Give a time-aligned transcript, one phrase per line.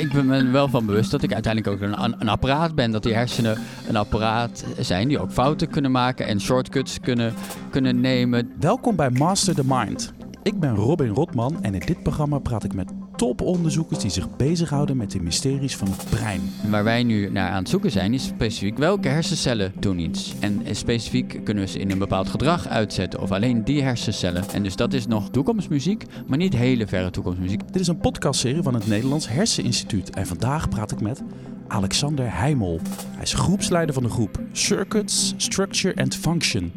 [0.00, 2.90] ik ben me wel van bewust dat ik uiteindelijk ook een, een apparaat ben.
[2.90, 3.58] Dat die hersenen
[3.88, 7.34] een apparaat zijn die ook fouten kunnen maken en shortcuts kunnen,
[7.70, 8.52] kunnen nemen.
[8.60, 10.12] Welkom bij Master the Mind.
[10.42, 14.96] Ik ben Robin Rotman en in dit programma praat ik met toponderzoekers die zich bezighouden
[14.96, 16.40] met de mysteries van het brein.
[16.70, 20.34] Waar wij nu naar aan het zoeken zijn, is specifiek welke hersencellen doen iets.
[20.38, 24.44] En specifiek kunnen we ze in een bepaald gedrag uitzetten, of alleen die hersencellen.
[24.52, 27.60] En dus dat is nog toekomstmuziek, maar niet hele verre toekomstmuziek.
[27.72, 31.22] Dit is een podcastserie van het Nederlands Herseninstituut en vandaag praat ik met
[31.68, 32.80] Alexander Heimel.
[33.10, 36.72] Hij is groepsleider van de groep Circuits, Structure and Function.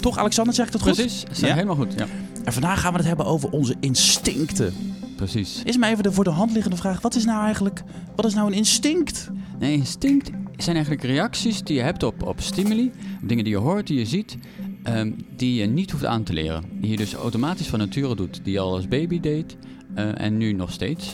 [0.00, 0.94] Toch, Alexander, zeg ik dat goed?
[0.94, 1.54] Precies, ja?
[1.54, 1.94] helemaal goed.
[1.96, 2.06] Ja.
[2.44, 4.74] En vandaag gaan we het hebben over onze instincten.
[5.16, 5.62] Precies.
[5.64, 7.82] Is maar even de voor de hand liggende vraag: wat is nou eigenlijk
[8.16, 9.30] wat is nou een instinct?
[9.58, 12.92] Nee, instinct zijn eigenlijk reacties die je hebt op, op stimuli,
[13.22, 14.36] dingen die je hoort, die je ziet,
[14.84, 16.64] um, die je niet hoeft aan te leren.
[16.80, 19.56] Die je dus automatisch van nature doet, die je al als baby deed
[19.96, 21.12] uh, en nu nog steeds.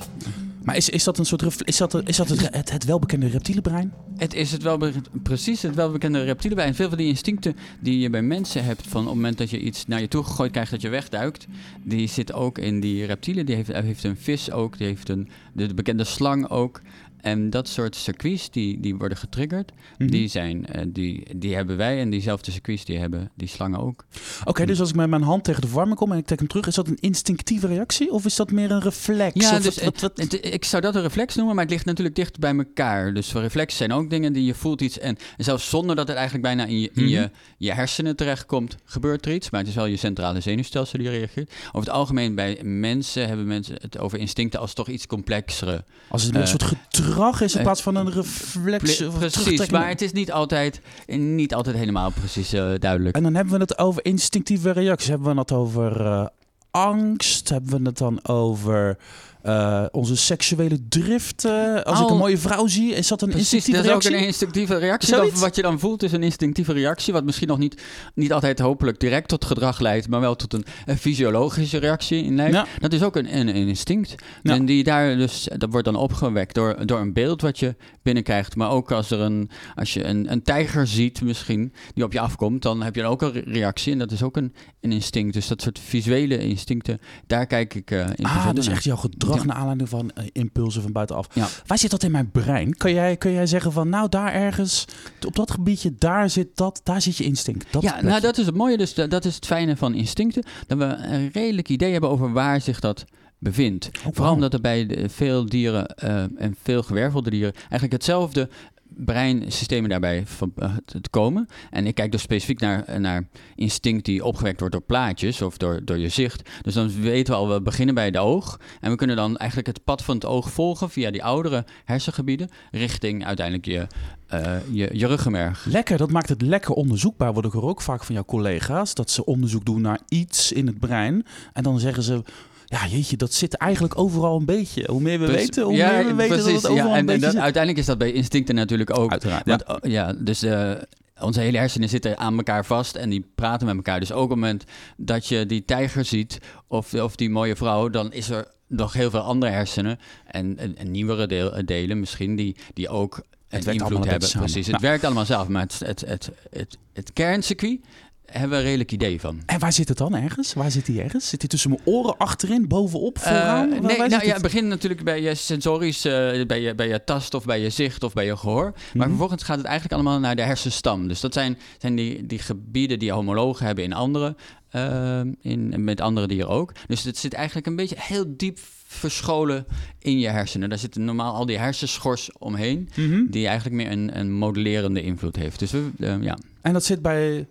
[0.64, 3.92] Maar is, is dat een soort is dat, is dat het, het, welbekende reptiele brein?
[4.16, 4.78] Het is het wel
[5.22, 6.74] precies het welbekende reptiele brein.
[6.74, 9.60] Veel van die instincten die je bij mensen hebt, van op het moment dat je
[9.60, 11.46] iets naar je toe gegooid krijgt dat je wegduikt,
[11.82, 13.46] die zit ook in die reptielen.
[13.46, 16.80] Die heeft, heeft een vis ook, die heeft een, de bekende slang ook.
[17.24, 20.10] En dat soort circuits die, die worden getriggerd, mhm.
[20.10, 24.04] die, zijn, uh, die, die hebben wij en diezelfde circuits die hebben die slangen ook.
[24.44, 26.48] Oké, dus als ik met mijn hand tegen de verwarming kom en ik trek hem
[26.48, 29.32] terug, is dat een instinctieve reactie of is dat meer een reflex?
[29.34, 32.38] Ja, dus wat, wat, ik zou dat een reflex noemen, maar het ligt natuurlijk dicht
[32.38, 33.14] bij elkaar.
[33.14, 36.46] Dus reflexen zijn ook dingen die je voelt iets en, zelfs zonder dat het eigenlijk
[36.46, 37.28] bijna in je, in je, mhm.
[37.58, 39.50] je hersenen terechtkomt, gebeurt er iets.
[39.50, 41.52] Maar het is wel je centrale zenuwstelsel die reageert.
[41.66, 45.84] Over het algemeen bij mensen hebben mensen het over instincten als toch iets complexere.
[46.08, 49.02] Als het een uh, soort gedrag gedrag is in plaats van een reflex.
[49.18, 53.16] Precies, maar het is niet altijd, niet altijd helemaal precies uh, duidelijk.
[53.16, 55.08] En dan hebben we het over instinctieve reacties.
[55.08, 56.26] Hebben we het over uh,
[56.70, 57.48] angst?
[57.48, 58.98] Hebben we het dan over
[59.46, 61.44] uh, onze seksuele drift.
[61.84, 64.26] als ik een mooie vrouw zie, is dat een Precies, instinctieve dat is ook een
[64.26, 65.14] instinctieve reactie.
[65.14, 67.12] Dat, wat je dan voelt is een instinctieve reactie.
[67.12, 67.82] Wat misschien nog niet,
[68.14, 72.34] niet altijd hopelijk direct tot gedrag leidt, maar wel tot een, een fysiologische reactie in
[72.34, 72.68] leidt.
[72.78, 74.14] Dat is ook een, een, een instinct.
[74.42, 78.56] En die daar dus, dat wordt dan opgewekt door, door een beeld wat je binnenkrijgt.
[78.56, 82.20] Maar ook als, er een, als je een, een tijger ziet misschien, die op je
[82.20, 83.92] afkomt, dan heb je ook een reactie.
[83.92, 85.34] En dat is ook een, een instinct.
[85.34, 88.24] Dus dat soort visuele instincten, daar kijk ik uh, in.
[88.24, 89.46] Ah, dus echt jouw gedrag ja.
[89.46, 91.26] naar aanleiding van uh, impulsen van buitenaf.
[91.32, 91.48] Ja.
[91.66, 92.76] Waar zit dat in mijn brein?
[92.76, 94.84] Kun jij, kun jij zeggen van nou daar ergens,
[95.26, 97.72] op dat gebiedje, daar zit dat, daar zit je instinct.
[97.72, 100.44] Dat ja, nou dat is het mooie, dus dat is het fijne van instincten.
[100.66, 103.04] Dat we een redelijk idee hebben over waar zich dat
[103.38, 103.90] bevindt.
[104.06, 108.48] Oh, Vooral omdat er bij veel dieren uh, en veel gewervelde dieren eigenlijk hetzelfde
[108.96, 111.48] breinsystemen daarbij van, uh, te komen.
[111.70, 115.84] En ik kijk dus specifiek naar, naar instinct die opgewekt wordt door plaatjes of door,
[115.84, 116.50] door je zicht.
[116.62, 118.60] Dus dan weten we al, we beginnen bij de oog.
[118.80, 122.48] En we kunnen dan eigenlijk het pad van het oog volgen via die oudere hersengebieden
[122.70, 123.86] richting uiteindelijk je,
[124.34, 125.64] uh, je, je ruggenmerg.
[125.64, 127.32] Lekker, dat maakt het lekker onderzoekbaar.
[127.32, 128.94] Word ik hoor ook vaak van jouw collega's.
[128.94, 131.26] Dat ze onderzoek doen naar iets in het brein.
[131.52, 132.22] En dan zeggen ze
[132.64, 134.84] ja, jeetje, dat zit eigenlijk overal een beetje.
[134.90, 137.40] Hoe meer we weten, hoe meer we weten dat het overal ja, en, een beetje
[137.40, 139.10] Uiteindelijk is dat bij instincten natuurlijk ook.
[139.10, 139.74] Uiteraard, want, ja.
[139.74, 140.12] Oh, ja.
[140.12, 140.42] dus...
[140.42, 140.72] Uh,
[141.20, 144.00] onze hele hersenen zitten aan elkaar vast en die praten met elkaar.
[144.00, 144.64] Dus ook op het moment
[144.96, 149.10] dat je die tijger ziet of, of die mooie vrouw, dan is er nog heel
[149.10, 154.30] veel andere hersenen en, en, nieuwere deel, delen misschien die, die ook een invloed hebben.
[154.30, 157.80] Precies, het werkt allemaal zelf, maar het, het, het, het, het kerncircuit
[158.26, 159.42] hebben we een redelijk idee van.
[159.46, 160.54] En waar zit het dan ergens?
[160.54, 161.28] Waar zit hij ergens?
[161.28, 163.72] Zit hij tussen mijn oren, achterin, bovenop, eh, vooraan?
[163.72, 167.04] Uh, nee, nou ja, het begint natuurlijk bij je sensorisch, uh, bij, je, bij je
[167.04, 168.72] tast of bij je zicht of bij je gehoor.
[168.72, 169.08] Maar mhm.
[169.08, 171.08] vervolgens gaat het eigenlijk allemaal naar de hersenstam.
[171.08, 174.36] Dus dat zijn, zijn die, die gebieden die homologen hebben in andere,
[174.72, 176.72] uh, in, met andere dieren ook.
[176.86, 179.66] Dus het zit eigenlijk een beetje heel diep verscholen
[179.98, 180.68] in je hersenen.
[180.68, 183.24] Daar zitten normaal al die hersenschors omheen, mhm.
[183.30, 185.58] die eigenlijk meer een, een modellerende invloed heeft.
[185.58, 186.38] Dus we, ja.
[186.60, 187.46] En dat zit bij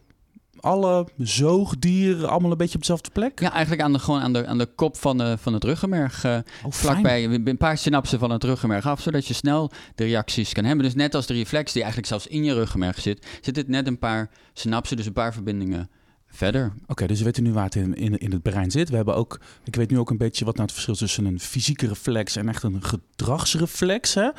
[0.64, 3.40] alle zoogdieren allemaal een beetje op dezelfde plek?
[3.40, 6.24] Ja, eigenlijk aan de, gewoon aan de, aan de kop van, de, van het ruggenmerg.
[6.24, 10.54] Uh, oh, vlakbij een paar synapsen van het ruggenmerg af, zodat je snel de reacties
[10.54, 10.86] kan hebben.
[10.86, 13.88] Dus net als de reflex die eigenlijk zelfs in je ruggenmerg zit, zit het net
[13.88, 15.90] een paar synapsen, dus een paar verbindingen
[16.28, 16.74] verder.
[16.88, 18.90] Oké, dus we weten nu waar het in, in, in het brein zit.
[18.90, 21.40] We hebben ook, ik weet nu ook een beetje wat nou het verschil tussen een
[21.40, 24.14] fysieke reflex en echt een gedragsreflex.
[24.14, 24.30] Hè?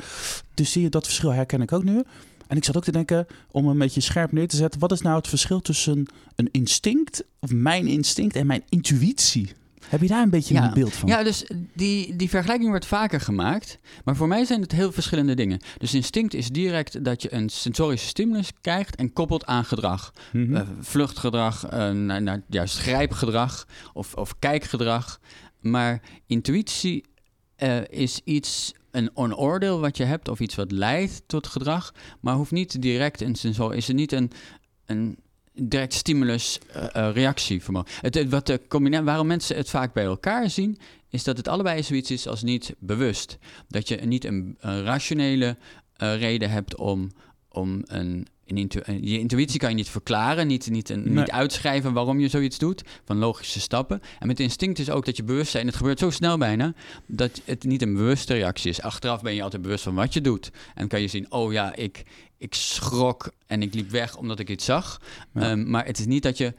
[0.53, 2.03] Dus zie je dat verschil herken ik ook nu.
[2.47, 5.01] En ik zat ook te denken, om een beetje scherp neer te zetten, wat is
[5.01, 6.05] nou het verschil tussen
[6.35, 9.51] een instinct, of mijn instinct, en mijn intuïtie?
[9.89, 11.09] Heb je daar een beetje een beeld van?
[11.09, 13.79] Ja, dus die, die vergelijking wordt vaker gemaakt.
[14.03, 15.59] Maar voor mij zijn het heel verschillende dingen.
[15.77, 20.13] Dus instinct is direct dat je een sensorische stimulus krijgt en koppelt aan gedrag.
[20.31, 20.55] Mhm.
[20.55, 25.19] Eh, vluchtgedrag, uh, naar, naar, juist grijpgedrag of, of kijkgedrag.
[25.59, 27.03] Maar intuïtie
[27.55, 31.93] eh, is iets, een, een oordeel wat je hebt of iets wat leidt tot gedrag,
[32.19, 33.69] maar hoeft niet direct zijn zo.
[33.69, 34.31] Is het niet een,
[34.85, 35.17] een
[35.53, 37.89] direct stimulus uh, reactievermogen.
[38.01, 38.57] Het, het, wat de
[39.03, 40.77] waarom mensen het vaak bij elkaar zien,
[41.09, 43.37] is dat het allebei zoiets is als niet bewust.
[43.67, 45.57] Dat je niet een, rationele
[45.97, 47.11] uh, reden hebt om,
[47.49, 52.19] om een Intu je intuïtie kan je niet verklaren, niet, niet, een, niet uitschrijven waarom
[52.19, 54.01] je zoiets doet, van logische stappen.
[54.19, 56.73] En met instinct is ook dat je bewustzijn, het gebeurt zo snel bijna,
[57.05, 58.81] dat het niet een bewuste reactie is.
[58.81, 60.51] Achteraf ben je altijd bewust van wat je doet.
[60.75, 62.03] En kan je zien, oh ja, ik,
[62.37, 65.01] ik schrok en ik liep weg omdat ik iets zag.
[65.33, 66.53] Um, maar het is niet dat je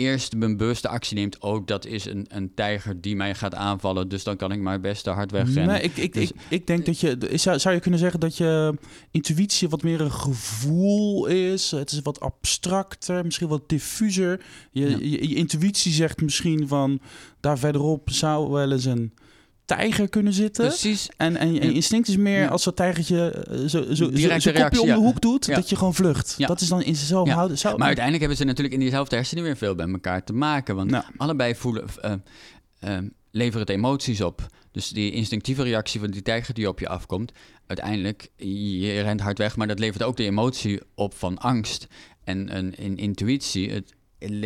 [0.00, 4.08] eerst een bewuste actie neemt, oh, dat is een, een tijger die mij gaat aanvallen,
[4.08, 5.74] dus dan kan ik maar best te hard wegrennen.
[5.74, 8.36] Nee, ik, ik, dus, ik, ik, denk dat je, zou, zou je kunnen zeggen dat
[8.36, 8.74] je
[9.10, 14.40] intuïtie wat meer een gevoel is, het is wat abstracter, misschien wat diffuser.
[14.72, 17.00] Je, je, je, intuïtie zegt misschien van,
[17.40, 19.12] daar verderop zou wel eens een
[19.76, 20.66] tijger kunnen zitten.
[20.66, 21.08] Precies.
[21.16, 24.06] En, en, je instinct is meer als dat tijgertje eh, zo, zo,
[24.52, 26.34] kopje om de hoek doet, dat je gewoon vlucht.
[26.38, 27.58] Dat is dan in zichzelf houden.
[27.62, 30.76] Maar uiteindelijk hebben ze natuurlijk in diezelfde hersenen weer veel bij elkaar te maken.
[30.76, 31.04] Want nou.
[31.16, 32.12] allebei voelen, uh,
[32.84, 32.98] uh,
[33.30, 34.46] leveren het emoties op.
[34.72, 37.32] Dus die instinctieve reactie van die tijger die op je afkomt,
[37.66, 41.86] uiteindelijk, je rent hard weg, maar dat levert ook de emotie op van angst.
[42.24, 43.94] En een, een intuïtie het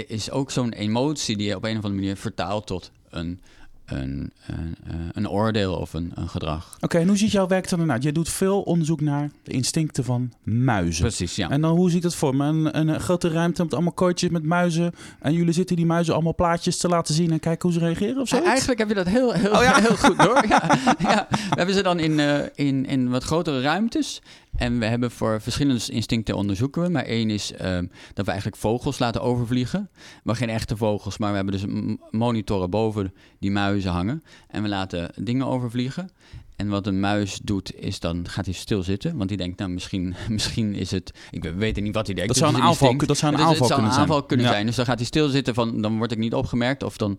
[0.06, 3.40] is ook zo'n emotie die je op een of andere manier vertaalt tot een
[3.86, 6.76] een, een, eh, een oordeel of een, een gedrag.
[6.80, 8.02] Oké, en hoe ziet jouw werk dan eruit?
[8.02, 11.02] Je doet veel onderzoek naar de instincten van muizen.
[11.02, 11.50] Precies, ja.
[11.50, 12.44] En dan hoe ziet het voor me?
[12.46, 14.92] Een, een, grote ruimte met allemaal kooitjes met muizen.
[15.20, 18.20] En jullie zitten die muizen allemaal plaatjes te laten zien en kijken hoe ze reageren
[18.20, 18.42] of zo?
[18.42, 19.80] Eigenlijk heb je dat heel, heel, oh, ja.
[19.80, 20.46] heel goed door.
[20.48, 21.26] ja, ja.
[21.30, 24.22] We hebben ze dan in, uh, in, in wat grotere ruimtes.
[24.56, 26.88] En we hebben voor verschillende instincten onderzoeken we.
[26.88, 29.90] Maar één is ehm, dat we eigenlijk vogels laten overvliegen.
[30.22, 31.64] Maar geen echte vogels, maar we hebben dus
[32.10, 34.22] monitoren boven die muizen hangen.
[34.48, 36.10] En we laten dingen overvliegen.
[36.56, 39.16] En wat een muis doet, is dan gaat hij stilzitten.
[39.16, 41.12] Want die denkt, nou, misschien, misschien is het...
[41.30, 42.30] Ik weet niet wat hij denkt.
[42.30, 44.66] Dat zou een aanval, dat zou een aanval, kunnen, een aanval kunnen zijn.
[44.66, 46.82] Dus dan gaat hij stilzitten van, dan word ik niet opgemerkt.
[46.82, 47.18] Of dan,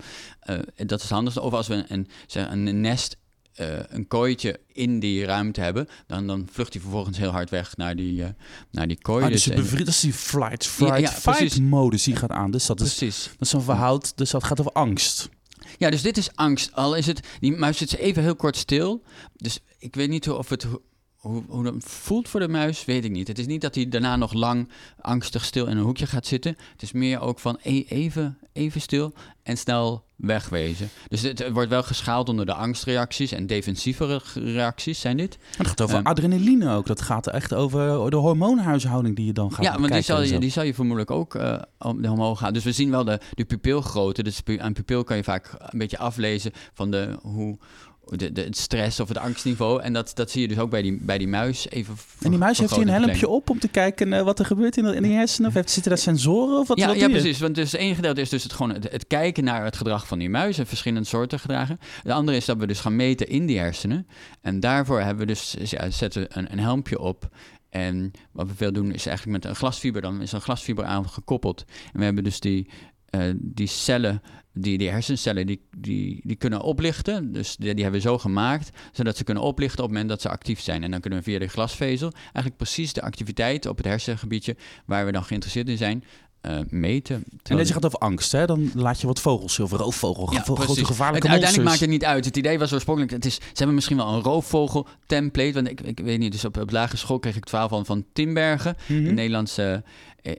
[0.50, 1.38] uh, dat is anders.
[1.38, 3.18] Of als we een, een, een nest
[3.60, 7.78] uh, een kooitje in die ruimte hebben, dan, dan vlucht hij vervolgens heel hard weg
[7.78, 8.28] naar die, uh,
[8.72, 9.24] naar die kooi.
[9.24, 12.52] Ah, dus, dus dat is die flight, flight, ja, fight modus die gaat aan.
[12.52, 13.24] Dus dat is, precies.
[13.24, 15.30] dat is een verhoud, dus dat gaat over angst.
[15.78, 16.74] Ja, dus dit is angst.
[16.74, 19.04] Al is het, die muis zit even heel kort stil.
[19.36, 20.68] Dus ik weet niet of het
[21.16, 23.28] hoe, hoe dat voelt voor de muis, weet ik niet.
[23.28, 24.70] Het is niet dat hij daarna nog lang
[25.02, 26.58] angstig stil in een hoekje gaat zitten.
[26.72, 29.14] Het is meer ook van e, even, even stil
[29.44, 30.90] en snel wegwezen.
[31.08, 35.38] Dus het, wordt wel geschaald onder de angstreacties en defensievere reacties zijn dit.
[35.58, 36.86] Het gaat over um, adrenaline ook.
[36.86, 40.40] Dat gaat echt over de hormoonhuishouding die je dan gaat Ja, maar die zal, je,
[40.40, 42.54] die zal je vermoedelijk ook uh, omhoog gaan.
[42.54, 44.24] Dus we zien wel de, de pupilgrootte.
[44.24, 47.58] Dus aan pupil kan je vaak een beetje aflezen van de, hoe
[48.06, 49.82] de, de, het stress of het angstniveau.
[49.82, 51.70] En dat, dat zie je dus ook bij die, bij die muis.
[51.70, 54.46] Even en die muis heeft hij een helmpje op om te kijken uh, wat er
[54.46, 55.50] gebeurt in, in die hersenen?
[55.50, 56.60] Of heeft, zitten daar sensoren?
[56.60, 57.40] Of wat, ja, wat ja precies.
[57.40, 60.20] Want dus één gedeelte is dus het, gewoon het, het, kijken naar het gedrag van
[60.20, 60.58] die muis.
[60.58, 61.80] En verschillende soorten gedragen.
[62.04, 64.08] De andere is dat we dus gaan meten in die hersenen.
[64.42, 67.30] En daarvoor hebben we dus, ja, zetten een, een helmpje op.
[67.70, 71.10] En wat we veel doen is eigenlijk met een glasfiber, dan is een glasfiber aan
[71.10, 71.66] gekoppeld.
[71.94, 72.70] En we hebben dus die,
[73.12, 74.22] uh, die cellen
[74.56, 77.32] die, die hersencellen die, die, die kunnen oplichten.
[77.32, 80.22] Dus die, die, hebben we zo gemaakt, zodat ze kunnen oplichten op het moment dat
[80.22, 80.84] ze actief zijn.
[80.84, 85.06] En dan kunnen we via de glasvezel eigenlijk precies de activiteit op het hersengebiedje waar
[85.06, 86.04] we dan geïnteresseerd in zijn,
[86.42, 87.24] uh, meten.
[87.44, 88.46] En deze gaat over angst, hè?
[88.46, 92.06] Dan laat je wat vogels, of roofvogel, ja, grote gevaarlijke het, Uiteindelijk maakt het niet
[92.06, 92.26] uit.
[92.26, 95.82] Het idee was oorspronkelijk, het is, ze hebben misschien wel een roofvogel template, want ik,
[95.82, 98.76] ik weet niet, dus op, op lagere school kreeg ik het verhaal van, van Timbergen,
[98.88, 99.06] mm -hmm.
[99.06, 99.84] de Nederlandse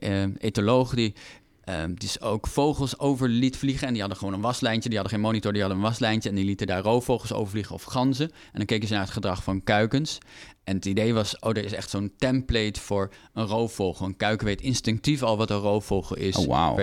[0.03, 1.15] uh, etoloog, die
[1.69, 3.87] Um, die is ook vogels over liet vliegen.
[3.87, 4.89] En die hadden gewoon een waslijntje.
[4.89, 6.29] Die hadden geen monitor, die hadden een waslijntje.
[6.29, 8.31] En die lieten daar roofvogels over vliegen of ganzen.
[8.31, 10.19] En dan keken ze naar het gedrag van kuikens.
[10.67, 14.07] En het idee was, oh, er is echt zo'n template voor een roofvogel.
[14.07, 16.37] Een kuiken weet instinctief al wat een roofvogel is.
[16.37, 16.79] Oh, wow.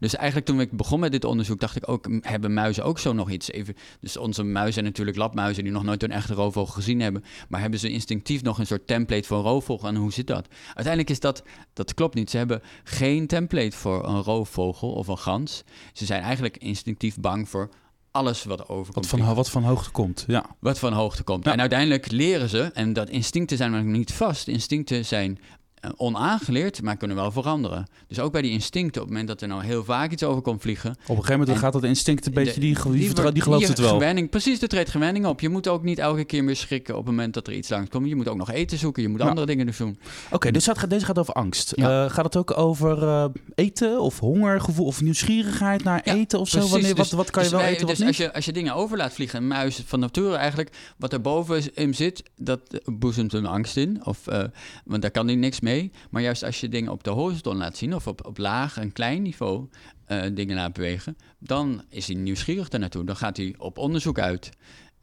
[0.00, 3.12] dus eigenlijk toen ik begon met dit onderzoek, dacht ik ook, hebben muizen ook zo
[3.12, 3.50] nog iets?
[3.50, 7.24] Even, dus onze muizen zijn natuurlijk labmuizen die nog nooit een echte roofvogel gezien hebben.
[7.48, 9.88] Maar hebben ze instinctief nog een soort template voor een roofvogel?
[9.88, 10.48] En hoe zit dat?
[10.66, 12.30] Uiteindelijk is dat, dat klopt niet.
[12.30, 15.64] Ze hebben geen template voor een roofvogel of een gans.
[15.92, 17.68] Ze zijn eigenlijk instinctief bang voor
[18.14, 19.10] alles wat overkomt.
[19.10, 20.44] Wat van, wat van hoogte komt, ja.
[20.58, 21.46] Wat van hoogte komt.
[21.46, 24.48] En uiteindelijk leren ze, en dat instincten zijn nog niet vast.
[24.48, 25.38] Instincten zijn
[25.96, 27.86] onaangeleerd, maar kunnen wel veranderen.
[28.08, 30.42] Dus ook bij die instincten, op het moment dat er nou heel vaak iets over
[30.42, 30.90] komt vliegen.
[30.90, 33.42] Op een gegeven moment En gaat dat instinct een beetje, de- die, die, die, die
[33.42, 33.88] gelooft het wel.
[33.92, 35.40] Gewenning, precies, er treedt gewenning op.
[35.40, 38.08] Je moet ook niet elke keer meer schrikken op het moment dat er iets langskomt.
[38.08, 39.28] Je moet ook nog eten zoeken, je moet Ja.
[39.28, 39.98] andere dingen dus doen.
[40.30, 41.72] Oké, dus dat gaat, deze gaat over angst.
[41.76, 42.04] Ja.
[42.04, 43.24] Eh, gaat het ook over eh,
[43.54, 46.56] eten of hongergevoel of nieuwsgierigheid naar Ja, eten of zo?
[46.56, 48.08] Precies, Wanneer, wat, dus- wat kan je dus wel wij- eten, wat dus niet?
[48.08, 51.20] als je, als je dingen over laat vliegen, een muis van nature eigenlijk, wat er
[51.20, 54.00] bovenin zit, dat boezemt een angst in.
[54.06, 54.42] Of, eh,
[54.84, 55.73] want daar kan hij niks mee.
[56.10, 58.92] Maar juist als je dingen op de horizon laat zien, of op, op laag, een
[58.92, 59.68] klein niveau,
[60.04, 63.04] eh, dingen laat bewegen, dan is hij nieuwsgierig daarnaartoe.
[63.04, 64.50] Dan gaat hij op onderzoek uit.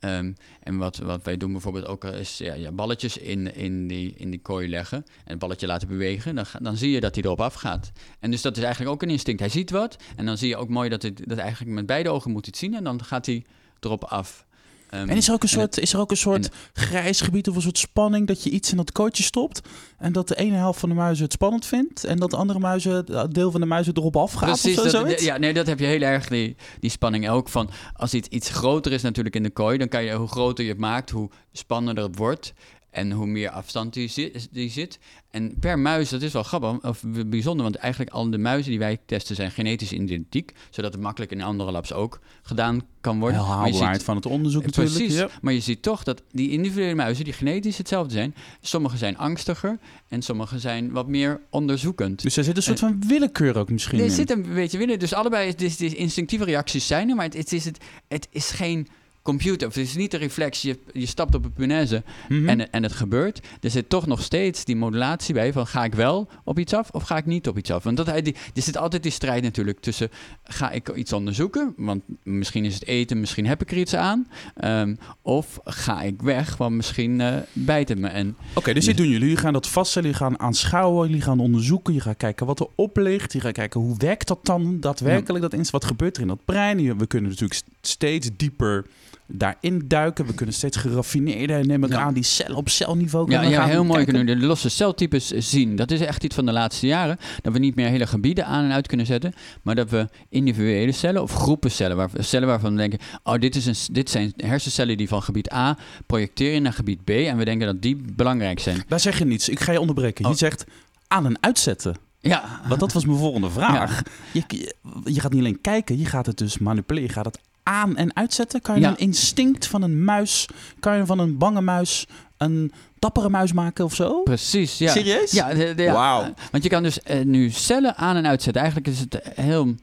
[0.01, 4.13] Ehm, en wat, wat wij doen bijvoorbeeld ook is ja, ja, balletjes in, in, die,
[4.17, 6.35] in die kooi leggen en het balletje laten bewegen.
[6.35, 7.91] Dan, dan zie je dat hij erop afgaat.
[8.19, 9.39] En dus dat is eigenlijk ook een instinct.
[9.39, 12.09] Hij ziet wat en dan zie je ook mooi dat hij dat eigenlijk met beide
[12.09, 13.45] ogen moet het zien en dan gaat hij
[13.79, 14.45] erop af.
[14.91, 17.21] Ehm, En is er ook een en soort, is er ook een soort en- grijs
[17.21, 19.61] gebied of een soort spanning dat je iets in dat kooitje stopt
[19.97, 22.59] en dat de ene helft van de muizen het spannend vindt en dat de andere
[22.59, 25.67] muizen, dat deel van de muizen erop afgaat Precies, of zo, dat, ja, nee, dat
[25.67, 27.29] heb je heel erg, die, die spanning.
[27.29, 27.69] Ook van...
[27.93, 29.77] als iets, iets groter is natuurlijk in de kooi...
[29.77, 32.53] dan kan je, hoe groter je het maakt, hoe spannender het wordt...
[32.91, 34.99] en hoe meer afstand die zit, die zit.
[35.29, 37.63] En per muis, dat is wel grappig, of bijzonder...
[37.63, 40.53] want eigenlijk al de muizen die wij testen zijn genetisch identiek...
[40.69, 43.39] zodat het makkelijk in andere labs ook gedaan kan worden.
[43.39, 44.95] Haalbaarheid van het onderzoek natuurlijk.
[44.95, 45.29] Precies, ja.
[45.41, 49.79] maar je ziet toch dat die individuele muizen die genetisch hetzelfde zijn, sommige zijn angstiger
[50.07, 52.21] en sommige zijn wat meer onderzoekend.
[52.21, 54.11] Dus er zit een soort van willekeur ook misschien Er in.
[54.11, 54.99] zit een beetje winnen.
[54.99, 58.49] Dus allebei, dus die instinctieve reacties zijn er, maar het, het, is, het, het is
[58.49, 58.87] geen
[59.21, 59.67] computer.
[59.67, 62.49] Of het is niet de reflex, je, je stapt op een punaise Mhm.
[62.49, 63.39] en, en het gebeurt.
[63.61, 66.89] Er zit toch nog steeds die modulatie bij van ga ik wel op iets af
[66.89, 67.83] of ga ik niet op iets af.
[67.83, 70.09] Want dat, hij- die, er zit altijd die strijd natuurlijk tussen
[70.43, 74.27] ga ik iets onderzoeken, want misschien is het eten, misschien heb ik er iets aan.
[74.55, 78.07] Ehm, of ga ik weg, want misschien eh, bijt het me.
[78.07, 79.21] En Oké, dus dit doen jullie.
[79.21, 82.67] Jullie gaan dat vaststellen, jullie gaan aanschouwen, jullie gaan onderzoeken, je gaat kijken wat er
[82.93, 86.27] ligt, je gaat kijken hoe werkt dat dan daadwerkelijk, dat ins, wat gebeurt er in
[86.27, 86.97] dat brein.
[86.97, 88.85] We kunnen natuurlijk st- steeds dieper
[89.33, 91.99] daarin duiken, we kunnen steeds geraffineerder, neem ik Ja.
[91.99, 94.13] aan, die cel op celniveau Ja, kunnen ja gaan heel mooi kijken.
[94.13, 95.75] kunnen we de losse celtypes zien.
[95.75, 97.17] Dat is echt iets van de laatste jaren.
[97.41, 99.33] Dat we niet meer hele gebieden aan en uit kunnen zetten.
[99.61, 102.99] Maar dat we individuele cellen of groepen cellen, waar, cellen waarvan we denken...
[103.23, 107.09] oh, dit, is een, dit zijn hersencellen die van gebied A projecteren naar gebied B.
[107.09, 108.83] En we denken dat die belangrijk zijn.
[108.87, 110.25] Daar zeg je niets, ik ga je onderbreken.
[110.25, 110.37] Je Oh.
[110.37, 110.63] zegt
[111.07, 111.95] aan en uitzetten.
[112.19, 114.01] Ja, Want dat was mijn volgende vraag.
[114.33, 117.07] Je, je, je gaat niet alleen kijken, je gaat het dus manipuleren.
[117.09, 118.61] Je gaat het aan- en uitzetten.
[118.61, 118.89] Kan je Ja.
[118.89, 120.47] een instinct van een muis,
[120.79, 124.21] kan je van een bange muis een dappere muis maken of zo?
[124.23, 124.77] precies.
[124.77, 124.91] Ja.
[124.91, 125.31] Serieus?
[125.31, 125.93] Ja, de- de- ja.
[125.93, 126.33] Wauw.
[126.51, 128.61] Want je kan dus eh, nu cellen aan en uitzetten.
[128.61, 129.75] Eigenlijk is het heel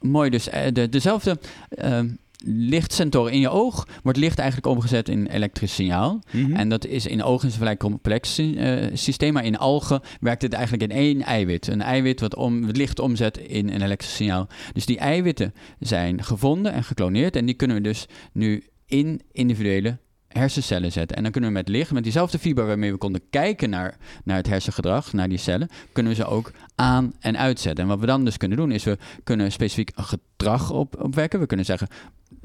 [0.00, 0.30] mooi.
[0.30, 2.08] Dus eh, de, dezelfde ehm
[2.44, 6.22] lichtsentor in je oog wordt licht eigenlijk omgezet in elektrisch signaal.
[6.30, 6.54] Mhm.
[6.54, 10.52] En dat is in ogen een vrij complex eh, systeem, maar in algen werkt het
[10.52, 11.66] eigenlijk in één eiwit.
[11.66, 14.48] Een eiwit wat om, het licht omzet in een elektrisch signaal.
[14.72, 19.98] Dus die eiwitten zijn gevonden en gekloneerd en die kunnen we dus nu in individuele
[20.32, 21.16] hersencellen zetten.
[21.16, 24.36] En dan kunnen we met licht, met diezelfde fiber waarmee we konden kijken naar, naar
[24.36, 27.84] het hersengedrag, naar die cellen, kunnen we ze ook aan- en uitzetten.
[27.84, 31.40] En wat we dan dus kunnen doen, is we kunnen specifiek een gedrag op, opwekken.
[31.40, 31.88] We kunnen zeggen,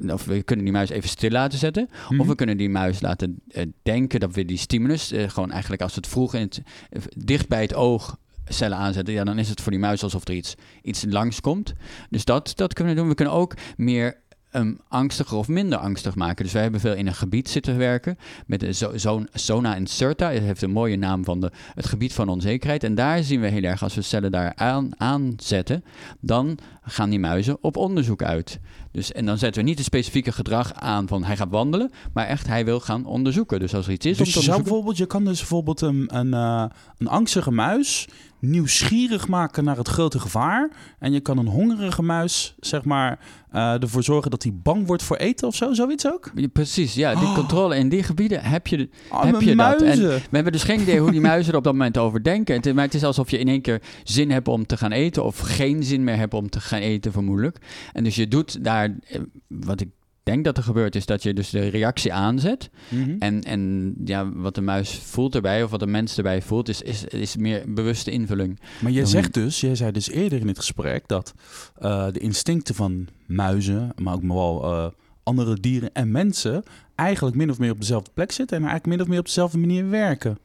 [0.06, 1.90] of we kunnen die muis even stil laten zetten.
[2.10, 2.20] Mhm.
[2.20, 5.82] Of we kunnen die muis laten eh, denken dat we die stimulus, eh, gewoon eigenlijk
[5.82, 9.50] als het vroeg in het, eh, dicht bij het oog cellen aanzetten, ja, dan is
[9.50, 11.74] het voor die muis alsof er iets, iets langs komt.
[12.10, 13.10] Dus dat, dat kunnen we doen.
[13.10, 16.44] We kunnen ook meer ehm, angstiger of minder angstig maken.
[16.44, 20.32] Dus wij hebben veel in een gebied zitten werken met de zo, zo, Zona Incerta.
[20.32, 22.84] Het heeft een mooie naam van de, het gebied van onzekerheid.
[22.84, 25.84] En daar zien we heel erg, als we cellen daar aan, aanzetten,
[26.20, 28.60] dan gaan die muizen op onderzoek uit.
[28.98, 32.26] Dus, en dan zetten we niet het specifieke gedrag aan van hij gaat wandelen, maar
[32.26, 33.60] echt hij wil gaan onderzoeken.
[33.60, 36.66] Dus als er iets is Dus je, je kan dus bijvoorbeeld een, een, eh,
[36.98, 38.08] een angstige muis
[38.40, 40.70] nieuwsgierig maken naar het grote gevaar.
[41.00, 43.20] En je kan een hongerige muis, zeg maar,
[43.52, 45.74] eh, ervoor zorgen dat hij bang wordt voor eten of zo.
[45.74, 46.32] Zoiets ook?
[46.36, 47.16] Ja, Precies, ja.
[47.16, 47.36] Die Oh.
[47.36, 48.90] controle in die gebieden heb je...
[49.10, 49.76] Arme Heb je dat?
[49.82, 50.08] En- muizen.
[50.10, 52.56] We hebben dus geen idee hoe die muizen er op dat moment over denken.
[52.56, 55.24] Het, maar het is alsof je in één keer zin hebt om te gaan eten...
[55.24, 57.58] of geen zin meer hebt om te gaan eten, vermoedelijk.
[57.94, 58.98] En dus je doet daar...
[59.08, 59.90] eh, Wat ik
[60.28, 62.70] denk dat er gebeurt, is dat je dus de reactie aanzet...
[62.90, 63.16] Mhm.
[63.20, 66.82] En, en ja, wat de muis voelt erbij, of wat de mens erbij voelt, is,
[66.82, 68.60] is, is meer bewuste invulling.
[68.82, 71.34] Maar jij zegt dus, jij zei dus eerder in het gesprek dat
[71.80, 74.88] eh, de instincten van muizen, maar ook wel eh,
[75.24, 76.64] andere dieren en mensen
[76.96, 79.58] eigenlijk min of meer op dezelfde plek zitten en eigenlijk min of meer op dezelfde
[79.58, 80.38] manier werken.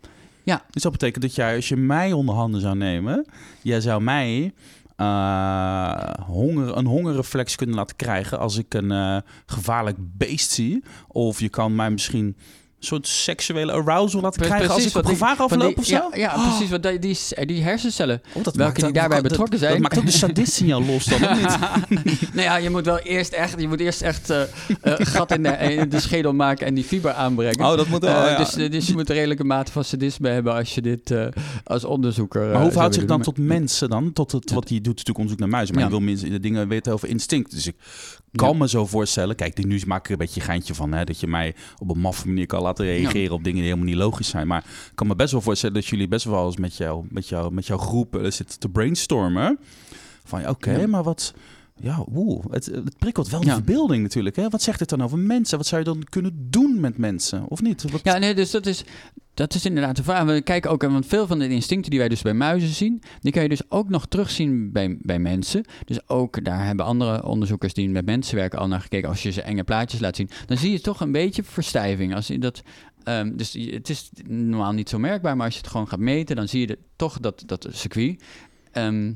[0.43, 0.63] Ja.
[0.71, 3.27] Dus dat betekent dat jij, als je mij onder handen zou nemen,
[3.63, 4.53] jij zou mij
[4.97, 10.85] eh, honger, een hongerreflex kunnen laten krijgen als ik een eh, gevaarlijk beest zie.
[11.09, 12.37] Of je kan mij misschien
[12.85, 15.95] soort seksuele arousal laten Pre- krijgen als ik op gevaar die- of zo?
[15.95, 16.49] Ja, ja Oh.
[16.49, 16.71] precies.
[16.71, 19.83] Want die, die, die hersencellen, Oh, dat welke die daarbij dat- betrokken Dat zijn.
[19.83, 21.39] maakt ook de sadist in jou los dan, of
[21.89, 22.21] niet?
[22.35, 24.49] nou ja, je moet wel eerst echt, je moet eerst echt eh, eh,
[24.83, 27.65] gat in de, in de schedel maken en die fiber aanbrengen.
[27.71, 28.37] Oh, dat moet wel, Eh, ja.
[28.39, 31.15] dus, dus je moet een redelijke mate van sadisme hebben als je dit
[31.65, 32.47] als onderzoeker.
[32.53, 34.13] Maar hoe verhoudt zich dan tot mensen dan?
[34.13, 35.75] Tot het, wat die doet natuurlijk onderzoek naar muizen.
[35.75, 37.51] Maar je wil mensen de dingen weten over instinct.
[37.51, 37.77] Dus ik
[38.33, 39.37] kan me zo voorstellen.
[39.37, 40.93] Kijk, nu maak ik er een beetje een geintje van.
[40.93, 43.87] Hè, dat je mij op een maffe manier kan laten reageren op dingen die helemaal
[43.89, 44.47] niet logisch zijn.
[44.47, 47.29] Maar ik kan me best wel voorstellen dat jullie best wel eens met, jou, met,
[47.29, 49.59] jou, met jouw groep eh, zitten te brainstormen.
[50.25, 50.87] Van ja, oké, Ja.
[50.87, 51.35] maar wat...
[51.81, 53.55] Ja, oeh, het, het prikkelt wel de Ja.
[53.55, 54.37] verbeelding natuurlijk.
[54.37, 54.49] Hè?
[54.49, 55.59] Wat zegt het dan over mensen?
[55.59, 57.45] Wat zou je dan kunnen doen met mensen?
[57.49, 57.91] Of niet?
[57.91, 58.85] Wat, Ja, nee, dus dat is,
[59.35, 60.25] dat is inderdaad de vraag.
[60.25, 63.33] We kijken ook, want veel van de instincten die wij dus bij muizen zien, die
[63.33, 65.65] kan je dus ook nog terugzien bij, bij mensen.
[65.85, 69.09] Dus ook daar hebben andere onderzoekers die met mensen werken al naar gekeken.
[69.09, 72.15] Als je ze enge plaatjes laat zien, dan zie je toch een beetje verstijving.
[72.15, 72.63] Als je dat,
[73.03, 76.37] ehm, dus het is normaal niet zo merkbaar, maar als je het gewoon gaat meten,
[76.37, 78.23] dan zie je toch dat, dat circuit.
[78.73, 79.13] Ehm,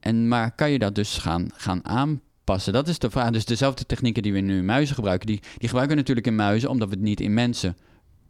[0.00, 2.72] en, maar kan je dat dus gaan, gaan aanpassen?
[2.72, 3.30] Dat is de vraag.
[3.30, 6.36] Dus dezelfde technieken die we nu in muizen gebruiken, die, die gebruiken we natuurlijk in
[6.36, 7.76] muizen, omdat we het niet in mensen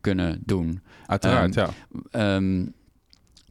[0.03, 0.81] kunnen doen.
[1.07, 1.69] Uiteraard, ja.
[2.11, 2.67] Ehm,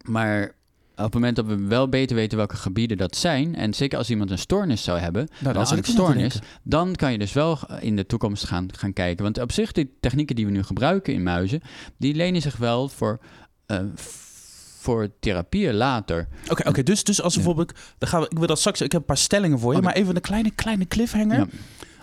[0.04, 0.52] maar
[0.96, 4.10] op het moment dat we wel beter weten welke gebieden dat zijn, en zeker als
[4.10, 6.50] iemand een stoornis zou hebben, Nou, een aan te angststoornis, denken.
[6.64, 9.24] dan kan je dus wel in de toekomst gaan, gaan kijken.
[9.24, 11.62] Want op zich, die technieken die we nu gebruiken in muizen,
[11.98, 13.20] die lenen zich wel voor,
[13.66, 13.80] eh,
[14.78, 16.28] voor therapieën later.
[16.50, 17.74] Oké, oké, dus, dus als bijvoorbeeld...
[17.98, 18.82] Dan gaan we, ik wil dat straks...
[18.82, 21.38] Ik heb een paar stellingen voor je, maar even een kleine, kleine cliffhanger.
[21.38, 21.48] Ja.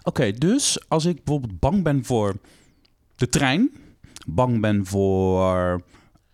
[0.02, 2.36] Oké, dus als ik bijvoorbeeld bang ben voor
[3.16, 3.70] de trein...
[4.30, 5.82] Bang ben voor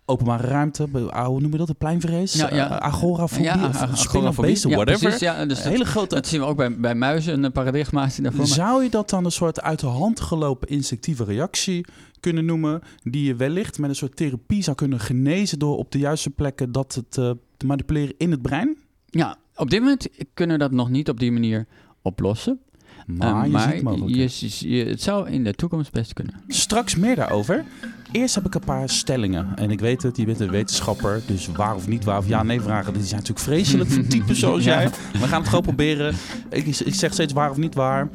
[0.05, 0.87] openbare ruimte...
[1.09, 1.67] ah, Hoe noem je dat?
[1.67, 2.33] De pleinvrees?
[2.33, 2.69] Ja, ja.
[2.69, 3.45] Eh, agorafobie?
[3.45, 4.49] Ja, of agorafobie.
[4.49, 5.01] beesten, Ja, whatever.
[5.01, 6.15] precies, ja, dus Een dat, hele grote...
[6.15, 8.47] dat zien we ook bij, bij muizen, een paradigma is daarvoor.
[8.47, 11.85] Zou je dat dan een soort uit de hand gelopen instinctieve reactie
[12.19, 12.81] kunnen noemen...
[13.03, 15.59] die je wellicht met een soort therapie zou kunnen genezen...
[15.59, 18.77] door op de juiste plekken dat het eh, te manipuleren in het brein?
[19.05, 21.65] Ja, op dit moment kunnen we dat nog niet op die manier
[22.01, 22.59] oplossen.
[23.05, 24.15] Maar Eh, je maar ziet mogelijk.
[24.15, 26.33] je, je- je- het zou in de toekomst best kunnen.
[26.47, 27.63] Straks meer daarover.
[28.11, 29.47] Eerst heb ik een paar stellingen.
[29.55, 31.21] En ik weet het, je bent een wetenschapper.
[31.27, 32.93] Dus waar of niet waar of ja nee vragen.
[32.93, 34.79] Die zijn natuurlijk vreselijk voor typen zoals Ja.
[34.81, 34.89] jij.
[35.11, 36.15] We gaan het gewoon proberen.
[36.49, 38.09] Ik, ik zeg steeds waar of niet waar.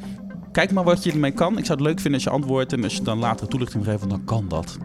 [0.53, 1.59] Kijk maar wat je ermee kan.
[1.59, 2.73] Ik zou het leuk vinden als je antwoordt.
[2.73, 4.79] En als je dan later toelichting geeft, dan kan dat.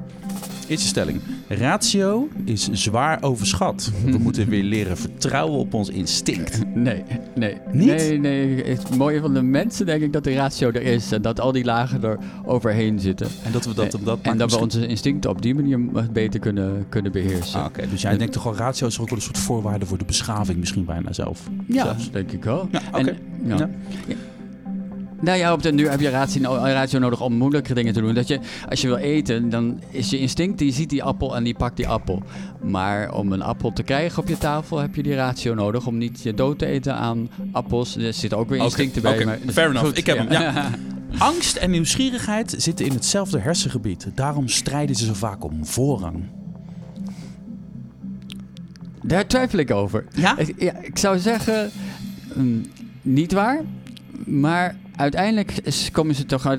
[0.67, 1.19] Eerste stelling.
[1.47, 3.91] Ratio is zwaar overschat.
[4.05, 6.59] We moeten weer leren vertrouwen op ons instinct.
[6.75, 7.03] Nee,
[7.35, 7.57] nee.
[7.71, 7.85] Niet?
[7.85, 8.63] Nee, nee.
[8.63, 11.11] Het mooie van de mensen denk ik dat de ratio er is.
[11.11, 13.27] En dat al die lagen er overheen zitten.
[13.43, 15.79] En dat we dat, dat en dat we onze instincten op die manier
[16.11, 17.59] beter kunnen, kunnen beheersen.
[17.59, 19.97] Ah, Oké, dus jij denkt toch wel ratio is ook wel een soort voorwaarde voor
[19.97, 21.49] de beschaving misschien bijna zelf.
[21.67, 22.11] ja, zelfs.
[22.11, 22.67] denk ik wel.
[22.71, 23.17] Ja, oké.
[23.45, 23.69] Ja.
[25.21, 28.13] Nou ja, op den duur heb je ratio, ratio nodig om moeilijke dingen te doen.
[28.13, 31.43] Dat je, als je wil eten, dan is je instinct, die ziet die appel en
[31.43, 32.23] die pakt die appel.
[32.61, 35.97] Maar om een appel te krijgen op je tafel heb je die ratio nodig om
[35.97, 37.97] niet je dood te eten aan appels.
[37.97, 39.13] Er zitten ook weer instincten bij.
[39.13, 39.87] oké, maar, fair enough.
[39.87, 40.69] Goed, Ik heb hem, ja.
[41.17, 44.07] Angst en nieuwsgierigheid zitten in hetzelfde hersengebied.
[44.13, 46.23] Daarom strijden ze zo vaak om voorrang.
[49.01, 50.05] Daar twijfel ik over.
[50.13, 50.37] Ja?
[50.37, 51.71] Ik, ja, ik zou zeggen,
[52.33, 52.65] mm,
[53.01, 53.61] niet waar.
[54.25, 55.59] Maar uiteindelijk
[55.91, 56.55] komen ze toch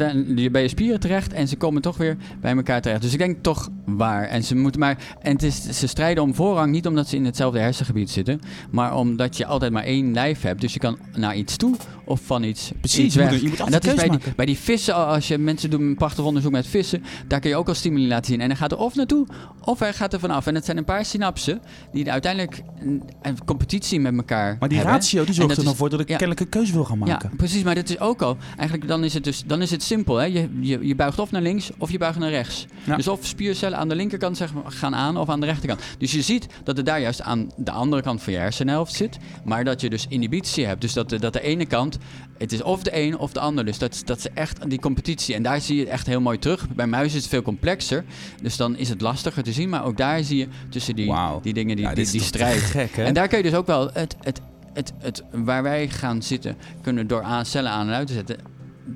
[0.50, 3.02] bij je spieren terecht en ze komen toch weer bij elkaar terecht.
[3.02, 4.24] Dus ik denk toch waar.
[4.24, 4.96] En ze moeten maar.
[5.20, 8.96] En het is, ze strijden om voorrang niet omdat ze in hetzelfde hersengebied zitten, maar
[8.96, 10.60] omdat je altijd maar één lijf hebt.
[10.60, 12.70] Dus je kan naar iets toe of van iets.
[12.80, 13.40] Precies, iets je moet- weg.
[13.40, 15.94] je moet en dat is bij die, bij die vissen, als je mensen doen een
[15.96, 18.40] prachtig onderzoek met vissen, daar kun je ook al stimuli laten zien.
[18.40, 19.26] En dan gaat er of naartoe
[19.64, 20.46] of er gaat er vanaf.
[20.46, 21.60] En het zijn een paar synapsen
[21.92, 24.96] die uiteindelijk een, een competitie met elkaar Maar die hebben.
[24.96, 26.16] ratio die zorgt er dan voor dat ik ja.
[26.16, 27.28] kennelijk een keuze wil gaan maken.
[27.30, 27.62] Ja, precies.
[27.62, 28.36] Maar dat is ook al.
[28.56, 30.16] Eigenlijk dan is het dus dan is het simpel.
[30.16, 30.24] Hè?
[30.24, 32.66] Je, je, je buigt of naar links of je buigt naar rechts.
[32.84, 32.96] Ja.
[32.96, 35.80] Dus of spiercellen aan de linkerkant zeg maar, gaan aan of aan de rechterkant.
[35.98, 39.18] Dus je ziet dat het daar juist aan de andere kant van je hersenhelft zit.
[39.44, 40.80] Maar dat je dus inhibitie hebt.
[40.80, 41.98] Dus dat, de- dat de ene kant,
[42.38, 43.64] het is of de een of de ander.
[43.64, 45.34] Dus dat, is- dat is echt die competitie.
[45.34, 46.68] En daar zie je het echt heel mooi terug.
[46.68, 48.04] Bij muizen is het veel complexer.
[48.42, 49.68] Dus dan is het lastiger te zien.
[49.68, 52.60] Maar ook daar zie je tussen die, die dingen die, Ja, die, die strijd.
[52.60, 53.04] gek, hè?
[53.04, 54.40] En daar kun je dus ook wel het, het,
[54.72, 58.36] het, het, waar wij gaan zitten, kunnen door aan, cellen aan en uit te zetten,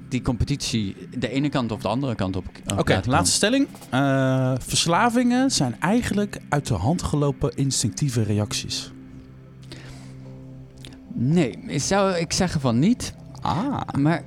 [0.08, 2.44] die competitie de ene kant of de andere kant op.
[2.72, 3.66] op Oké, laatste stelling.
[3.90, 8.92] Eh, verslavingen zijn eigenlijk uit de hand gelopen instinctieve reacties.
[11.14, 13.14] Nee, zou ik zeggen van niet.
[13.40, 13.80] Ah.
[13.98, 14.22] Maar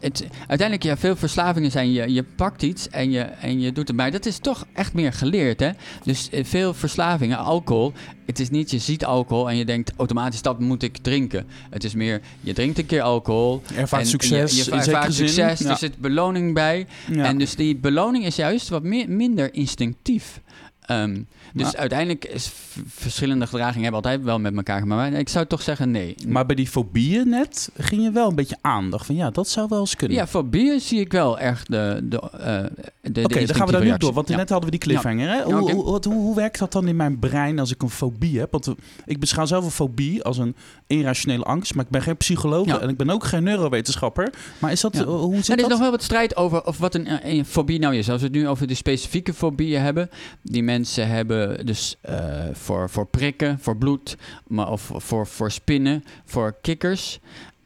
[0.00, 3.88] het, uiteindelijk, ja, veel verslavingen zijn, je, je pakt iets en je, en je doet
[3.88, 3.96] het.
[3.96, 5.70] Maar dat is toch echt meer geleerd, hè?
[6.04, 7.92] Dus eh, veel verslavingen, alcohol,
[8.26, 11.46] het is niet je ziet alcohol en je denkt automatisch dat moet ik drinken.
[11.70, 13.62] Het is meer, je drinkt een keer alcohol.
[13.68, 15.70] Je ervaart en succes, Je, je ervaart succes, Ja.
[15.70, 16.86] er zit beloning bij.
[17.10, 17.24] Ja.
[17.24, 20.40] En dus die beloning is juist wat meer, minder instinctief.
[20.88, 21.22] Ehm,
[21.52, 22.50] dus Maar- uiteindelijk is
[22.86, 25.10] verschillende gedragingen hebben altijd wel met elkaar gemaakt.
[25.10, 26.14] Maar ik zou toch zeggen nee.
[26.26, 29.66] Maar bij die fobieën net ging je wel een beetje aandacht van ja, dat zou
[29.68, 30.16] wel eens kunnen.
[30.16, 32.62] Ja, fobieën zie ik wel echt de, de, eh,
[33.00, 34.12] de, de Oké, dan gaan we daar nu door.
[34.12, 34.36] Want ja.
[34.36, 35.28] net hadden we die cliffhanger.
[35.28, 35.42] Hè?
[35.42, 38.52] Hoe, hoe, hoe, hoe werkt dat dan in mijn brein als ik een fobie heb?
[38.52, 38.74] Want eh,
[39.06, 41.74] ik beschouw zelf een fobie als een irrationele angst.
[41.74, 42.80] Maar ik ben geen psycholoog Ja.
[42.80, 44.32] en ik ben ook geen neurowetenschapper.
[44.58, 46.94] Maar is dat, eh, hoe zit er is nog wel wat strijd over of wat
[46.94, 48.10] een, een fobie nou is.
[48.10, 50.10] Als we het nu over de specifieke fobieën hebben.
[50.42, 56.04] Die mensen hebben dus eh, voor, voor prikken, voor bloed, maar of voor, voor spinnen,
[56.24, 57.18] voor kikkers.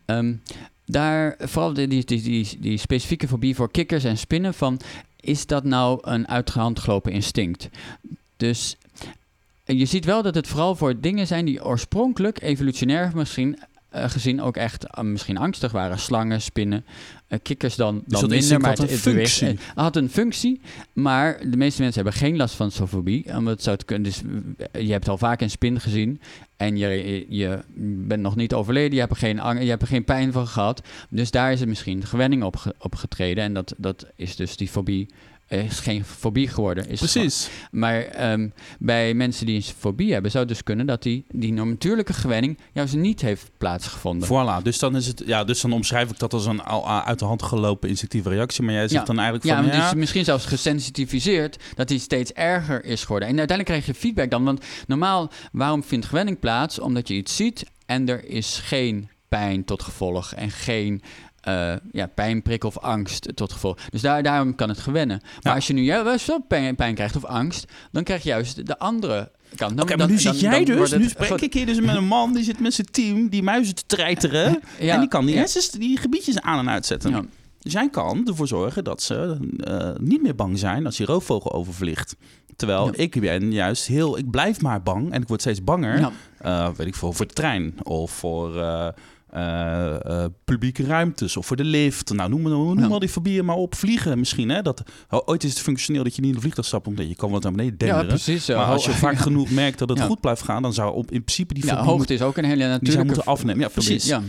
[0.05, 0.35] Ehm,
[0.85, 4.81] daar, vooral die, die, die, die, specifieke fobie voor kikkers en spinnen van...
[5.21, 7.69] Is dat nou een uit de hand gelopen instinct?
[8.37, 8.77] Dus
[9.65, 14.11] eh, je ziet wel dat het vooral voor dingen zijn die oorspronkelijk, evolutionair misschien eh,
[14.11, 15.99] gezien, ook echt misschien angstig waren.
[15.99, 16.85] Slangen, spinnen,
[17.43, 18.61] kikkers dan, dan dat minder.
[18.61, 19.47] Maar had een functie.
[19.49, 20.61] eh, het had een functie,
[20.93, 23.37] maar de meeste mensen hebben geen last van zofobie.
[23.37, 24.05] Omdat zou het kunnen.
[24.05, 24.23] Dus
[24.73, 26.21] eh, je hebt al vaak een spin gezien
[26.57, 27.59] en je, je
[28.07, 28.93] bent nog niet overleden.
[28.95, 30.83] Je hebt er geen, je hebt er geen pijn van gehad.
[31.11, 33.45] Dus daar is het misschien gewenning op, ge- op getreden.
[33.45, 35.07] En dat, dat is dus die fobie.
[35.53, 36.89] Eh, Is geen fobie geworden.
[36.89, 37.49] Is Precies.
[37.71, 41.53] maar ehm, bij mensen die een fobie hebben, zou het dus kunnen dat die, die
[41.53, 44.29] natuurlijke gewenning juist niet heeft plaatsgevonden.
[44.29, 47.19] Voilà, dus dan, is het, ja, dus dan omschrijf ik dat als een al- uit
[47.19, 48.63] de hand gelopen instinctieve reactie.
[48.65, 49.07] Maar jij zegt Ja.
[49.07, 53.01] dan eigenlijk Ja, van maar ja, dus misschien zelfs gesensitiviseerd dat die steeds erger is
[53.03, 53.29] geworden.
[53.29, 54.45] En uiteindelijk krijg je feedback dan.
[54.45, 56.79] Want normaal, waarom vindt gewenning plaats?
[56.79, 61.03] Omdat je iets ziet en er is geen pijn tot gevolg en geen
[61.43, 63.77] eh, ja, pijnprik of angst tot gevolg.
[63.91, 65.21] Dus daar, daarom kan het gewennen.
[65.23, 65.55] Maar Ja.
[65.55, 68.79] als je nu juist wel pijn, pijn krijgt of angst, dan krijg je juist de
[68.79, 69.77] andere kant.
[69.77, 71.97] Dan, Oké, maar nu dan- zit jij dus, het- nu spreek ik hier dus met
[71.97, 74.61] een man die zit met zijn team die muizen te treiteren.
[74.81, 75.47] Ja, en die kan die, ja.
[75.79, 77.31] die gebiedjes aan en uitzetten.
[77.59, 81.53] Dus jij kan ervoor zorgen dat ze eh, niet meer bang zijn als die roofvogel
[81.53, 82.17] overvliegt.
[82.57, 82.93] Terwijl Ja.
[82.97, 85.99] ik ben juist heel, ik blijf maar bang en ik word steeds banger.
[85.99, 86.11] Ja.
[86.39, 88.57] Eh, weet ik veel, voor de trein of voor
[89.33, 92.13] eh, eh, publieke ruimtes of voor de lift.
[92.13, 92.87] Nou, noem, noem, noem Ja.
[92.89, 93.75] al die fobieën maar op.
[93.75, 94.63] Vliegen misschien, hè.
[94.63, 94.83] Dat,
[95.25, 97.43] ooit is het functioneel dat je niet in de vliegtuig stapt omdat je kan wat
[97.43, 98.07] naar beneden Ja, denderen.
[98.07, 98.45] precies.
[98.45, 98.57] zo.
[98.57, 100.05] maar als je vaak genoeg merkt dat het Ja.
[100.05, 102.45] goed blijft gaan, dan zou op, in principe die ja, fobie hoogte is ook een
[102.45, 103.61] hele die zou natuurlijke moeten afnemen.
[103.61, 104.07] Ja, precies.
[104.07, 104.23] Ja.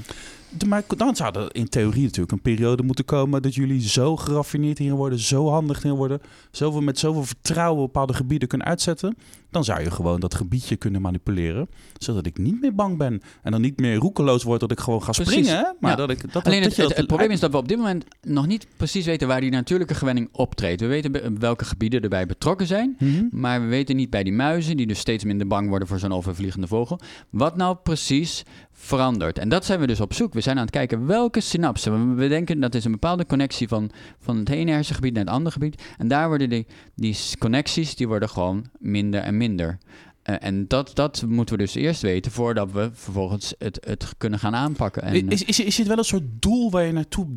[0.57, 4.15] De- Maar dan zou er in theorie natuurlijk een periode moeten komen dat jullie zo
[4.15, 9.17] geraffineerd hierin worden, zo handig hierin worden, zoveel, met zoveel vertrouwen bepaalde gebieden kunnen uitzetten.
[9.53, 13.21] Dan zou je gewoon dat gebiedje kunnen manipuleren, zodat ik niet meer bang ben.
[13.43, 15.33] En dan niet meer roekeloos word dat ik gewoon ga Precies.
[15.47, 15.75] springen.
[15.79, 15.97] Maar Ja.
[15.97, 18.67] dat ik dat, Alleen dat het, probleem is dat we op dit moment nog niet
[18.77, 20.81] precies weten waar die natuurlijke gewenning optreedt.
[20.81, 22.95] We weten welke gebieden erbij betrokken zijn.
[22.99, 23.25] Mhm.
[23.31, 26.13] Maar we weten niet bij die muizen, die dus steeds minder bang worden voor zo'n
[26.13, 29.37] overvliegende vogel, wat nou precies verandert.
[29.39, 30.33] En dat zijn we dus op zoek.
[30.33, 32.15] We zijn aan het kijken welke synapsen.
[32.15, 33.89] We denken dat is een bepaalde connectie van,
[34.19, 35.81] van het ene hersengebied naar het andere gebied.
[35.97, 39.41] En daar worden die, die connecties, die worden gewoon minder en minder.
[40.23, 44.39] Eh, en dat, dat moeten we dus eerst weten voordat we vervolgens het, het kunnen
[44.39, 45.03] gaan aanpakken.
[45.03, 47.27] En, Is, is, is dit wel een soort doel waar je naartoe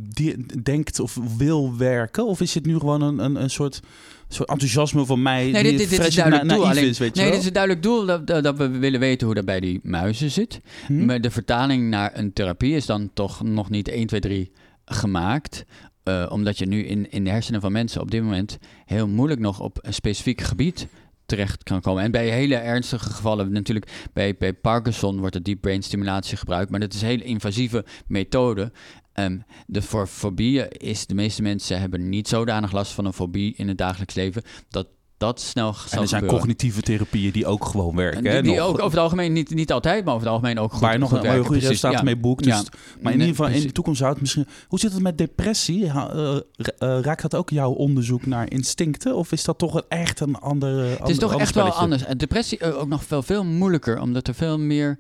[0.63, 2.27] denkt of wil werken?
[2.27, 3.81] Of is dit nu gewoon een, een, een soort,
[4.29, 6.69] soort enthousiasme van mij Nee, dit, dit, dit is duidelijk doel.
[6.69, 9.01] Alleen, is, weet je nee, dit is een duidelijk doel dat, dat, dat we willen
[9.01, 10.61] weten hoe dat bij die muizen zit.
[10.87, 11.05] Hm?
[11.05, 14.53] Maar de vertaling naar een therapie is dan toch nog niet 1, 2, 3
[14.85, 15.65] gemaakt.
[16.03, 19.41] Eh, omdat je nu in, in de hersenen van mensen op dit moment heel moeilijk
[19.41, 20.87] nog op een specifiek gebied
[21.27, 22.03] terecht kan komen.
[22.03, 26.71] En bij hele ernstige gevallen, natuurlijk bij, bij Parkinson wordt er deep brain stimulatie gebruikt,
[26.71, 28.73] maar dat is een hele invasieve methode.
[29.13, 33.55] Ehm, de voor fobieën is, de meeste mensen hebben niet zodanig last van een fobie
[33.57, 34.87] in het dagelijks leven, dat
[35.19, 36.29] dat snel zal En er zijn gebeuren.
[36.39, 38.23] cognitieve therapieën die ook gewoon werken.
[38.23, 40.73] Die, hè, die ook over het algemeen, niet, niet altijd, maar over het algemeen ook
[40.73, 42.03] goed waar je nog goed een goede Ja.
[42.03, 42.45] mee boekt.
[42.45, 42.63] Dus, Ja.
[43.01, 44.47] Maar in Nee, ieder geval in de toekomst zou het misschien...
[44.69, 45.91] Hoe zit het met depressie?
[45.91, 49.17] Ha- eh, eh, raakt dat ook jouw onderzoek naar instincten?
[49.17, 52.05] Of is dat toch echt een andere Het is toch echt wel anders.
[52.05, 54.99] En depressie eh, ook nog veel, veel moeilijker, omdat er veel meer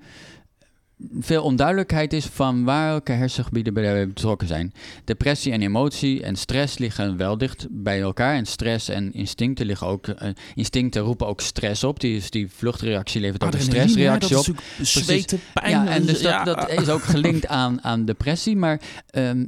[1.20, 4.72] veel onduidelijkheid is van welke hersengebieden bij betrokken zijn.
[5.04, 8.34] Depressie en emotie en stress liggen wel dicht bij elkaar.
[8.34, 10.06] En stress en instincten liggen ook.
[10.06, 12.00] eh, instincten roepen ook stress op.
[12.00, 14.46] Die, is die vluchtreactie levert ook een stressreactie op.
[14.80, 15.70] Zweten, pijn.
[15.70, 16.44] Ja, en dus dat, ja.
[16.44, 18.56] dat is ook gelinkt aan, aan depressie.
[18.56, 18.80] Maar
[19.10, 19.44] ehm,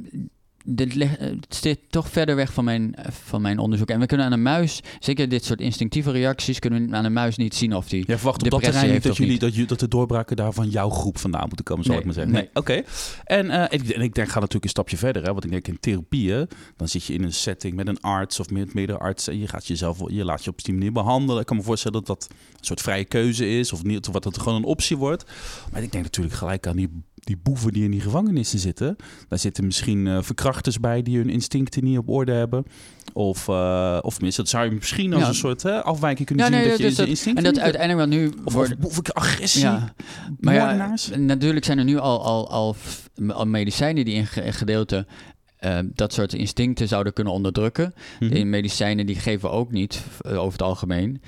[0.65, 3.89] dit ligt- eh, het zit toch verder weg van mijn, eh, van mijn onderzoek.
[3.89, 7.13] En we kunnen aan een muis, zeker dit soort instinctieve reacties, kunnen we aan een
[7.13, 8.03] muis niet zien of die.
[8.07, 9.41] Jij verwacht op dat terrein niet dat, jullie, niet.
[9.41, 12.07] dat, je- dat de doorbraken daar van jouw groep vandaan moeten komen, zal Nee, ik
[12.07, 12.33] maar zeggen.
[12.33, 12.49] nee.
[12.53, 12.83] Oké.
[13.23, 15.23] En, eh, ik, en ik denk, ga natuurlijk een stapje verder.
[15.23, 18.39] Hè, want ik denk in therapieën, dan zit je in een setting met een arts
[18.39, 19.33] of met meerdere artsen.
[19.33, 21.41] En je gaat jezelf, je laat je op die manier behandelen.
[21.41, 23.73] Ik kan me voorstellen dat dat een soort vrije keuze is.
[23.73, 25.25] Of niet, of wat het gewoon een optie wordt.
[25.71, 28.95] Maar ik denk natuurlijk gelijk aan die, die boeven die in die gevangenissen zitten.
[29.27, 32.63] Daar zitten misschien eh, verkrachters bij die hun instincten niet op orde hebben.
[33.13, 35.27] Of, eh of tenminste, dat zou je misschien als Ja.
[35.27, 36.59] een soort hè, afwijking kunnen Ja, zien.
[36.61, 39.13] nee, dat je zijn dat- instincten En dat uiteindelijk wel nu Of, wordt- of boevelijke
[39.13, 39.61] agressie.
[39.61, 39.93] Ja,
[40.39, 45.07] maar ja, natuurlijk zijn er nu al, al, al, medicijnen die in ge- in gedeelte
[45.57, 47.93] eh, dat soort instincten zouden kunnen onderdrukken.
[48.19, 51.21] Die medicijnen die geven we ook niet over het algemeen.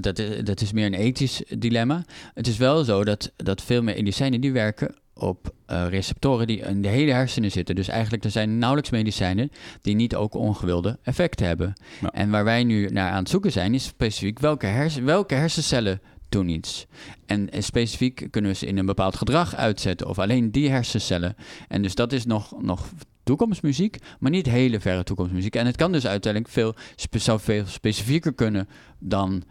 [0.00, 2.04] Dat, is, dat is meer een ethisch dilemma.
[2.34, 6.82] Het is wel zo dat, dat veel medicijnen die werken op eh, receptoren die in
[6.82, 7.74] de hele hersenen zitten.
[7.74, 9.50] Dus eigenlijk er zijn nauwelijks medicijnen
[9.82, 11.72] die niet ook ongewilde effecten hebben.
[12.00, 12.10] Ja.
[12.10, 16.00] En waar wij nu naar aan het zoeken zijn, is specifiek welke, hersen, welke hersencellen
[16.28, 16.86] doen iets.
[17.26, 21.36] En eh, specifiek kunnen we ze in een bepaald gedrag uitzetten of alleen die hersencellen.
[21.68, 22.88] En dus dat is nog, nog
[23.22, 25.56] toekomstmuziek, maar niet hele verre toekomstmuziek.
[25.56, 29.42] En het kan dus uiteindelijk veel, spe- veel specifieker kunnen dan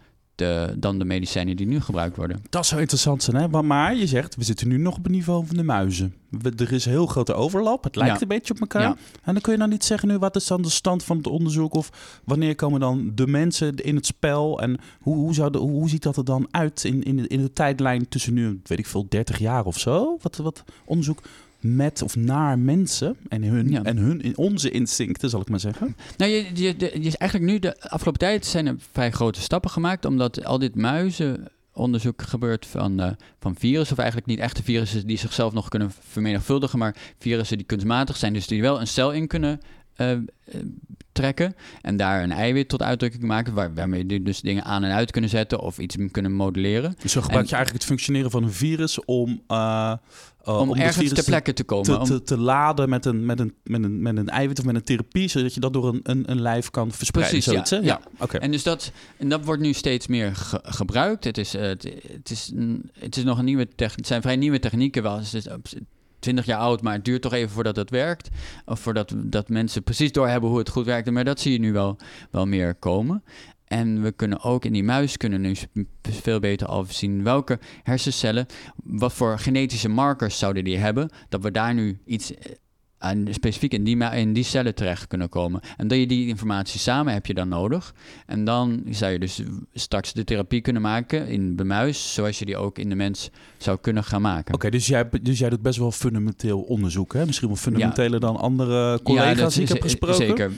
[0.42, 2.42] de, dan de medicijnen die nu gebruikt worden.
[2.50, 3.62] Dat zou interessant zijn, hè?
[3.62, 6.14] Maar, je zegt, we zitten nu nog op het niveau van de muizen.
[6.28, 7.84] We- er is heel grote overlap.
[7.84, 8.20] Het lijkt Ja.
[8.22, 8.82] een beetje op elkaar.
[8.82, 8.96] Ja.
[9.22, 11.26] En dan kun je dan niet zeggen nu, wat is dan de stand van het
[11.26, 11.74] onderzoek?
[11.74, 14.60] Of wanneer komen dan de mensen in het spel?
[14.60, 17.26] En hoe, hoe, zou de, hoe, hoe ziet dat er dan uit in, in, de,
[17.28, 20.18] in de tijdlijn tussen nu, weet ik veel, 30 jaar of zo?
[20.22, 21.22] Wat, wat onderzoek
[21.62, 23.82] met of naar mensen en hun, Ja.
[23.82, 25.96] en hun in onze instincten, zal ik maar zeggen.
[26.16, 29.40] Nou, je, je, de- je is eigenlijk nu, de afgelopen tijd zijn er vrij grote
[29.40, 34.62] stappen gemaakt, omdat al dit muizenonderzoek gebeurt van, eh, van virussen, of eigenlijk niet echte
[34.62, 38.86] virussen die zichzelf nog kunnen vermenigvuldigen, maar virussen die kunstmatig zijn, dus die wel een
[38.86, 39.60] cel in kunnen
[39.94, 40.18] eh, eh,
[41.12, 44.92] trekken en daar een eiwit tot uitdrukking maken, waar, waarmee die dus dingen aan en
[44.92, 48.30] uit kunnen zetten of iets kunnen modelleren, Dus zo gebruik En- je eigenlijk het functioneren
[48.30, 49.42] van een virus om...
[49.46, 49.94] eh,
[50.44, 51.84] om, ergens ter te- plekke te komen.
[51.84, 54.64] te, om- te, te laden met een, met, een, met, een, met een eiwit of
[54.64, 57.40] met een therapie, zodat je dat door een, een, een lijf kan verspreiden.
[57.40, 57.64] Precies, ja.
[57.66, 57.92] zoiets, hè?
[57.92, 58.00] Ja.
[58.18, 58.38] oké.
[58.38, 61.24] En, dus dat, en dat wordt nu steeds meer ge- gebruikt.
[61.24, 62.52] Het is, het, het, is,
[62.98, 63.96] het is nog een nieuwe techniek.
[63.98, 65.02] Het zijn vrij nieuwe technieken.
[65.02, 65.66] Wel, het is op
[66.22, 68.28] 20 jaar oud, maar het duurt toch even voordat het werkt.
[68.64, 71.10] Of voordat dat mensen precies doorhebben hoe het goed werkt.
[71.10, 71.96] Maar dat zie je nu wel,
[72.30, 73.22] wel meer komen.
[73.64, 75.54] En we kunnen ook in die muis kunnen nu
[76.02, 78.46] veel beter afzien welke hersencellen,
[78.84, 82.32] wat voor genetische markers zouden die hebben, dat we daar nu iets
[83.02, 85.60] aan, specifiek in die, in die cellen terecht kunnen komen.
[85.76, 87.94] En dat je die informatie samen heb je dan nodig.
[88.26, 89.42] En dan zou je dus
[89.74, 93.30] straks de therapie kunnen maken in de muis, zoals je die ook in de mens
[93.58, 94.54] zou kunnen gaan maken.
[94.54, 97.26] Oké, dus, jij, dus jij doet best wel fundamenteel onderzoek, hè?
[97.26, 100.16] Misschien wel fundamenteler dan andere collega's dat die ik is- heb gesproken.
[100.16, 100.52] Zeker.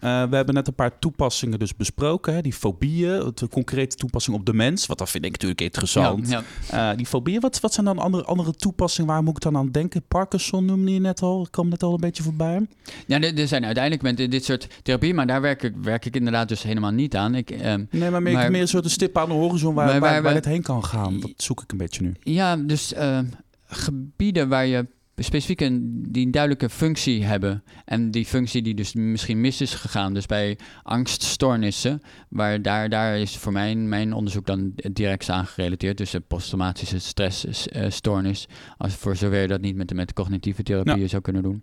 [0.00, 2.34] Eh, we hebben net een paar toepassingen dus besproken.
[2.34, 2.40] Hè?
[2.40, 4.86] Die fobieën, de concrete toepassing op de mens.
[4.86, 6.28] Wat dat vind ik natuurlijk interessant.
[6.28, 6.90] Ja, ja.
[6.90, 9.10] Eh, die fobieën, wat, wat zijn dan andere, andere toepassingen?
[9.10, 10.02] Waar moet ik dan aan denken?
[10.08, 11.42] Parkinson noemde je net al.
[11.44, 12.66] Ik kwam net al een beetje voorbij.
[13.06, 16.48] Ja, er zijn uiteindelijk met dit- soort therapie, maar daar werk ik, werk ik inderdaad
[16.48, 17.34] dus helemaal niet aan.
[17.34, 20.00] Ik, ehm, Nee, maar meer, Maar- meer een soort stip aan de horizon waar, waar,
[20.00, 21.20] waar waar, we- het heen kan gaan.
[21.20, 22.14] Dat zoek ik een beetje nu.
[22.22, 23.18] Ja, dus eh,
[23.66, 24.86] gebieden waar je
[25.24, 27.62] specifiek een, die een duidelijke functie hebben.
[27.84, 30.14] En die functie die dus misschien mis is gegaan.
[30.14, 35.96] Dus bij angststoornissen, waar daar, daar is voor mijn, mijn onderzoek dan direct aan gerelateerd.
[35.96, 38.48] Dus de posttraumatische stressstoornis.
[38.76, 41.62] als voor zover je dat niet met de, met cognitieve therapieën zou kunnen doen.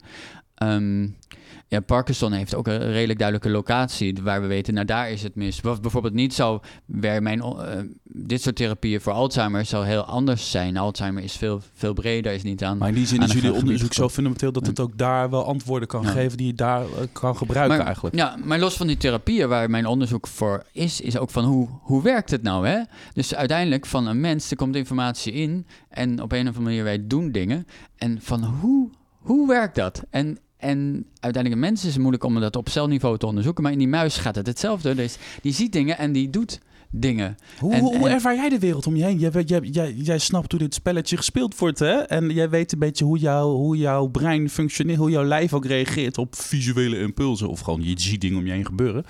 [0.56, 1.08] Ehm,
[1.68, 5.36] ja, Parkinson heeft ook een redelijk duidelijke locatie waar we weten, nou daar is het
[5.36, 5.62] mis.
[5.62, 10.52] Wat bijvoorbeeld niet zou, waar mijn, eh, dit soort therapieën voor Alzheimer zou heel anders
[10.52, 10.78] zijn.
[10.78, 12.78] Alzheimer is veel, veel breder, is niet aan...
[12.78, 15.88] Maar in die zin is jullie onderzoek zo fundamenteel dat het ook daar wel antwoorden
[15.88, 16.10] kan Ja.
[16.10, 18.16] geven die je daar eh, kan gebruiken maar, eigenlijk.
[18.16, 21.68] Ja, maar los van die therapieën waar mijn onderzoek voor is, is ook van hoe,
[21.82, 22.80] hoe werkt het nou, hè?
[23.14, 26.84] Dus uiteindelijk van een mens, er komt informatie in en op een of andere manier
[26.84, 27.68] wij doen dingen.
[27.96, 30.04] En van hoe, hoe werkt dat?
[30.10, 33.72] En, en uiteindelijk een mens is het moeilijk om dat op celniveau te onderzoeken, maar
[33.72, 34.96] in die muis gaat het hetzelfde.
[34.96, 36.60] Dus die ziet dingen en die doet
[36.92, 37.36] dingen.
[37.60, 39.20] Hoe, En- hoe en- ervaar jij de wereld om je heen?
[39.20, 41.94] Jij, jij, jij, jij snapt hoe dit spelletje gespeeld wordt, hè?
[41.94, 45.66] En jij weet een beetje hoe, jou, hoe jouw brein functioneert, hoe jouw lijf ook
[45.66, 47.50] reageert op visuele impulsen.
[47.50, 49.04] Of gewoon je ziet dingen om je heen gebeuren.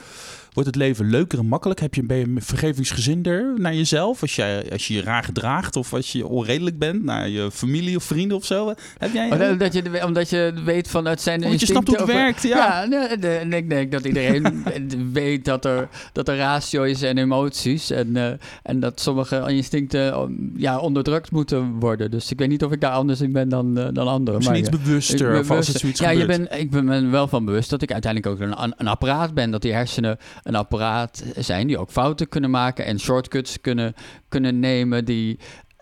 [0.56, 1.80] Wordt het leven leuker en makkelijk?
[1.80, 4.22] Heb je, ben je vergevingsgezinder naar jezelf?
[4.22, 7.96] Als je, als je je raar gedraagt of als je onredelijk bent naar je familie
[7.96, 8.74] of vrienden of zo?
[8.98, 9.32] Heb jij...
[9.32, 12.58] Oh, omdat, je, omdat je weet vanuit zijn Omdat je snapt hoe het werkt, ja.
[12.58, 14.64] ja nee, nee, ik denk dat iedereen
[15.14, 17.90] weet dat er, dat er ratio is en emoties.
[17.90, 18.28] En, uh,
[18.64, 22.12] en dat sommige instincten ja, onderdrukt moeten worden.
[22.12, 24.36] Dus ik weet niet of ik daar anders in ben dan, uh, dan anderen.
[24.36, 26.32] Misschien iets bewuster of als het zoiets ja, gebeurt.
[26.32, 29.34] je ben, ik ben me wel van bewust dat ik uiteindelijk ook een, een apparaat
[29.34, 29.52] ben.
[29.52, 33.94] Dat die hersenen een apparaat zijn die ook fouten kunnen maken en shortcuts kunnen,
[34.30, 35.40] kunnen nemen die,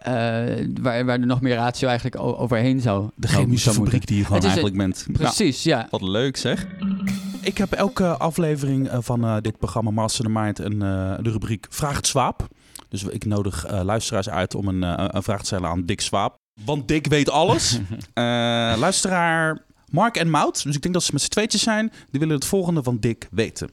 [0.07, 0.13] uh,
[0.81, 4.25] waar, waar er nog meer ratio eigenlijk overheen zou De chemische zou fabriek die je
[4.25, 5.05] gewoon eigenlijk een, bent.
[5.11, 5.87] Precies, nou, ja.
[5.89, 6.67] Wat leuk zeg.
[7.41, 11.65] Ik heb elke aflevering van uh, dit programma Master the Mind een, uh, de rubriek
[11.69, 12.47] Vraag het Swaap.
[12.89, 16.35] Dus ik nodig luisteraars uit om een, een, vraag te stellen aan Dick Swaap.
[16.65, 17.79] Want Dick weet alles.
[18.85, 22.35] luisteraar Mark en Mout, dus ik denk dat ze met z'n tweetjes zijn, die willen
[22.35, 23.69] het volgende van Dick weten.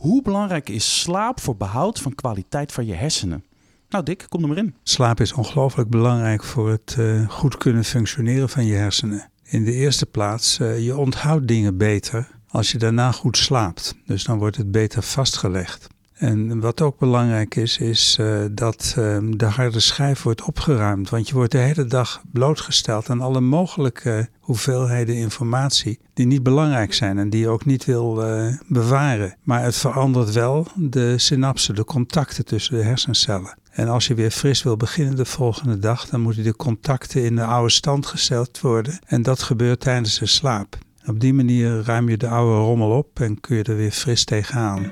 [0.00, 3.44] Hoe belangrijk is slaap voor behoud van kwaliteit van je hersenen?
[3.88, 4.74] Nou Dick, kom er maar in.
[4.82, 9.30] Slaap is ongelooflijk belangrijk voor het uh, goed kunnen functioneren van je hersenen.
[9.42, 13.94] In de eerste plaats, uh, je onthoudt dingen beter als je daarna goed slaapt.
[14.06, 15.86] Dus dan wordt het beter vastgelegd.
[16.20, 21.10] En wat ook belangrijk is, is uh, dat uh, de harde schijf wordt opgeruimd.
[21.10, 26.94] Want je wordt de hele dag blootgesteld aan alle mogelijke hoeveelheden informatie die niet belangrijk
[26.94, 29.36] zijn en die je ook niet wil uh, bewaren.
[29.42, 33.58] Maar het verandert wel de synapsen, de contacten tussen de hersencellen.
[33.70, 37.36] En als je weer fris wil beginnen de volgende dag, dan moeten de contacten in
[37.36, 38.98] de oude stand gesteld worden.
[39.06, 40.78] En dat gebeurt tijdens de slaap.
[41.06, 44.24] Op die manier ruim je de oude rommel op en kun je er weer fris
[44.24, 44.90] tegenaan.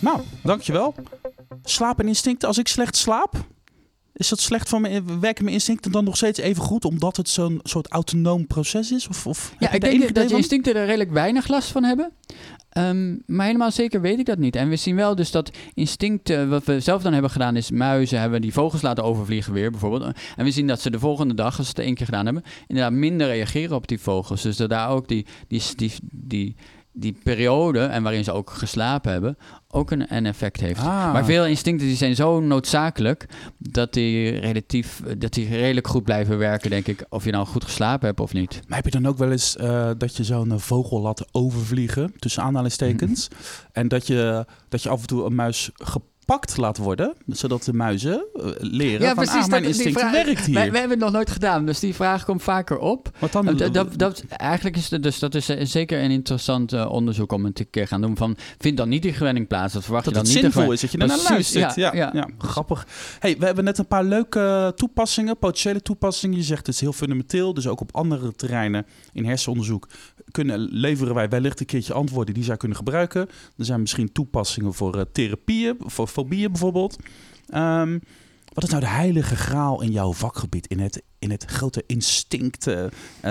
[0.00, 0.94] Nou, dankjewel.
[1.62, 2.48] Slaap en instincten.
[2.48, 3.46] Als ik slecht slaap,
[4.12, 5.02] is dat slecht van me?
[5.20, 9.08] Werken mijn instincten dan nog steeds even goed, omdat het zo'n soort autonoom proces is?
[9.08, 12.12] Of, of ja, ik denk dat je instincten er redelijk weinig last van hebben.
[12.78, 14.56] Um, maar helemaal zeker weet ik dat niet.
[14.56, 18.20] En we zien wel dus dat instincten, wat we zelf dan hebben gedaan, is muizen
[18.20, 20.16] hebben die vogels laten overvliegen weer bijvoorbeeld.
[20.36, 22.42] En we zien dat ze de volgende dag, als ze het één keer gedaan hebben,
[22.66, 24.42] inderdaad minder reageren op die vogels.
[24.42, 26.56] Dus dat daar ook die, die, die, die
[26.98, 30.80] die periode en waarin ze ook geslapen hebben, ook een, een effect heeft.
[30.80, 31.12] Ah.
[31.12, 33.26] Maar veel instincten die zijn zo noodzakelijk
[33.58, 37.64] dat die relatief dat die redelijk goed blijven werken, denk ik, of je nou goed
[37.64, 38.60] geslapen hebt of niet.
[38.66, 42.42] Maar heb je dan ook wel eens uh, dat je zo'n vogel laat overvliegen, tussen
[42.42, 43.28] aanhalingstekens,
[43.72, 46.07] en dat je, dat je af en toe een muis gepakt
[46.56, 50.12] laat worden, zodat de muizen uh, leren ja, van precies, ah, mijn dat, instinct vraag,
[50.12, 50.54] werkt hier.
[50.54, 53.10] Wij, wij, hebben het nog nooit gedaan, dus die vraag komt vaker op.
[53.18, 53.56] Wat dan?
[53.56, 57.44] Dat, dat, dat, eigenlijk is het, dus dat is zeker een interessant uh, onderzoek om
[57.44, 58.16] het een keer gaan doen.
[58.16, 59.72] Van, vind dan niet die gewenning plaats.
[59.72, 60.52] Dat verwacht dat je dan het niet.
[60.52, 61.74] zinvol is dat je ernaar luistert.
[61.74, 62.10] Ja, ja, ja.
[62.12, 62.86] ja, grappig.
[63.18, 66.36] Hey, we hebben net een paar leuke toepassingen, potentiële toepassingen.
[66.36, 69.88] Je zegt het is heel fundamenteel, dus ook op andere terreinen in hersenonderzoek
[70.30, 73.28] kunnen, leveren wij wellicht een keertje antwoorden die zij kunnen gebruiken.
[73.56, 76.96] Er zijn misschien toepassingen voor uh, therapieën, voor fobieën bijvoorbeeld.
[77.54, 78.00] Um,
[78.58, 82.66] wat is nou de heilige graal in jouw vakgebied, in het, in het grote instinct
[82.66, 82.86] uh,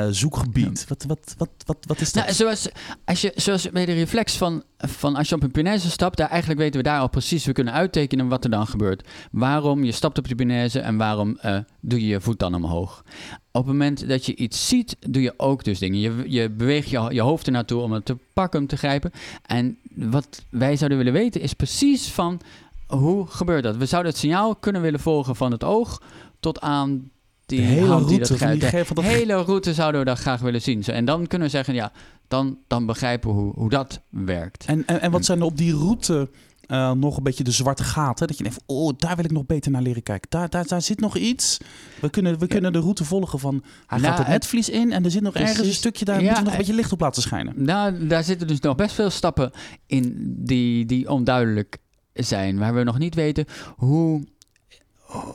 [0.10, 0.86] zoekgebied?
[0.88, 2.24] Wat, wat, wat, wat, wat is dat?
[2.24, 2.70] Nou, zoals,
[3.06, 6.30] als je, zoals bij de reflex van, van als je op een punaise stapt, daar
[6.30, 9.08] eigenlijk weten we daar al precies, we kunnen uittekenen wat er dan gebeurt.
[9.32, 13.04] Waarom je stapt op de punaise en waarom uh, doe je je voet dan omhoog.
[13.52, 16.00] Op het moment dat je iets ziet, doe je ook dus dingen.
[16.00, 19.12] Je, je beweegt je, je hoofd ernaartoe om het te pakken, om te grijpen.
[19.46, 22.42] En wat wij zouden willen weten is precies van
[22.88, 23.78] hoe gebeurt dat?
[23.78, 26.02] We zouden het signaal kunnen willen volgen van het oog
[26.40, 27.10] tot aan
[27.46, 30.06] die de hele hand die route dat van die De dat- hele route zouden we
[30.06, 30.84] dat graag willen zien.
[30.84, 31.92] En dan kunnen we zeggen, ja,
[32.28, 34.66] dan, dan begrijpen we hoe, hoe dat werkt.
[34.66, 36.30] En, en, en wat zijn er op die route
[36.66, 38.28] eh, nog een beetje de zwarte gaten?
[38.28, 40.30] Dat je denkt, oh, daar wil ik nog beter naar leren kijken.
[40.30, 41.58] Daar, daar, daar zit nog iets.
[42.02, 45.04] We kunnen, we kunnen de route volgen van, hij Nou, gaat het netvlies in en
[45.04, 47.22] er zit nog ergens een stukje, daar Ja, nog een eh, beetje licht op laten
[47.22, 47.54] schijnen.
[47.64, 49.52] Nou, daar zitten dus nog best veel stappen
[49.86, 51.78] in die, die onduidelijk
[52.18, 52.58] zijn.
[52.58, 54.24] Waar we nog niet weten hoe,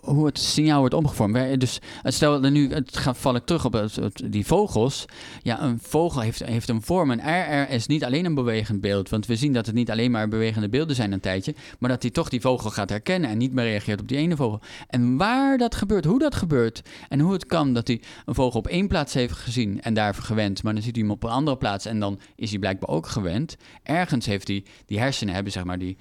[0.03, 1.61] hoe het signaal wordt omgevormd.
[1.61, 3.89] Dus stel dat nu, het gaat, val ik terug op
[4.25, 5.05] die vogels.
[5.43, 7.11] Ja, een vogel heeft, heeft een vorm.
[7.11, 9.09] Een RR is niet alleen een bewegend beeld.
[9.09, 11.55] Want we zien dat het niet alleen maar bewegende beelden zijn een tijdje.
[11.79, 14.37] Maar dat hij toch die vogel gaat herkennen en niet meer reageert op die ene
[14.37, 14.61] vogel.
[14.89, 18.59] En waar dat gebeurt, hoe dat gebeurt en hoe het kan dat hij een vogel
[18.59, 20.63] op één plaats heeft gezien en daar gewend.
[20.63, 23.07] Maar dan ziet hij hem op een andere plaats en dan is hij blijkbaar ook
[23.07, 23.57] gewend.
[23.83, 25.97] Ergens heeft hij, die hersenen hebben zeg maar die,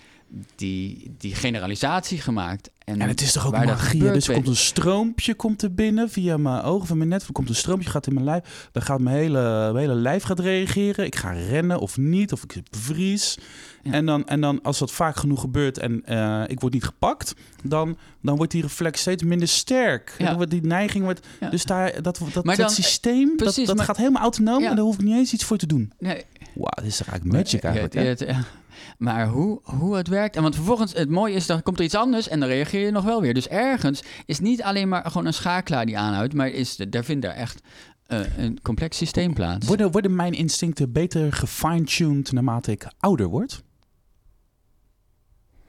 [0.56, 2.70] die, die generalisatie gemaakt.
[2.86, 4.00] En, En het is toch ook magie.
[4.12, 7.24] Dus er komt een stroompje komt er binnen via mijn ogen, van mijn net.
[7.28, 8.70] Er komt een stroompje, gaat in mijn lijf.
[8.72, 9.42] Dan gaat mijn hele,
[9.74, 11.06] mijn hele lijf gaat reageren.
[11.06, 13.38] Ik ga rennen of niet, of ik bevries.
[13.84, 13.92] Ja.
[13.92, 17.34] En, dan, en dan als dat vaak genoeg gebeurt en eh, ik word niet gepakt,
[17.64, 20.16] dan, dan wordt die reflex steeds minder sterk.
[20.18, 20.26] Ja.
[20.26, 21.28] Dan wordt die neiging wordt.
[21.40, 21.50] Ja.
[21.50, 24.70] Dus daar, dat, dat, systeem, dat, precies, dat maar- gaat helemaal autonoom Ja.
[24.70, 25.92] en daar hoef ik niet eens iets voor te doen.
[26.00, 28.20] Nee, Wauw, dit is eigenlijk magic eigenlijk.
[28.20, 28.42] ja, hè?
[28.98, 30.36] Maar hoe, hoe het werkt.
[30.36, 32.92] En want vervolgens, het mooie is, dan komt er iets anders en dan reageer je
[32.92, 33.34] nog wel weer.
[33.34, 37.26] Dus ergens is niet alleen maar gewoon een schakelaar die aanhoudt, maar is, daar vindt
[37.26, 37.62] er echt
[38.08, 39.68] uh, een complex systeem plaats.
[39.68, 43.64] Worden, worden mijn instincten beter gefine-tuned naarmate ik ouder word?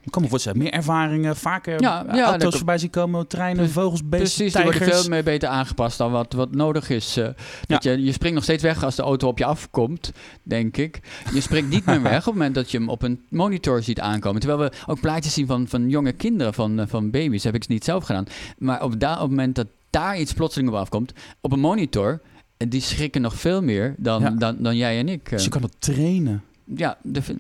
[0.04, 4.08] Ik kan me voorstellen, meer ervaringen, vaker ja, ja, auto's voorbij zien komen, treinen, vogels,
[4.08, 4.72] beesten, Precies, tijgers.
[4.72, 7.16] die worden veel meer beter aangepast dan wat, wat nodig is.
[7.16, 7.28] Uh,
[7.66, 7.78] ja.
[7.80, 10.12] je, je springt nog steeds weg als de auto op je afkomt,
[10.42, 11.00] denk ik.
[11.32, 14.00] Je springt niet meer weg op het moment dat je hem op een monitor ziet
[14.00, 14.40] aankomen.
[14.40, 17.62] Terwijl we ook plaatjes zien van, van jonge kinderen, van, uh, van baby's, heb ik
[17.62, 18.24] het niet zelf gedaan.
[18.58, 22.20] Maar op, da op het moment dat daar iets plotseling op afkomt, op een monitor,
[22.56, 25.24] en die schrikken nog veel meer dan, dan, dan jij en ik.
[25.24, 25.30] Uh.
[25.30, 26.42] Dus je kan het trainen.
[26.64, 27.18] Ja, de...
[27.18, 27.38] Oké.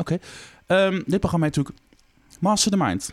[0.00, 0.20] Okay.
[0.70, 1.84] Um, dit programma heet natuurlijk
[2.40, 3.12] Master the Mind.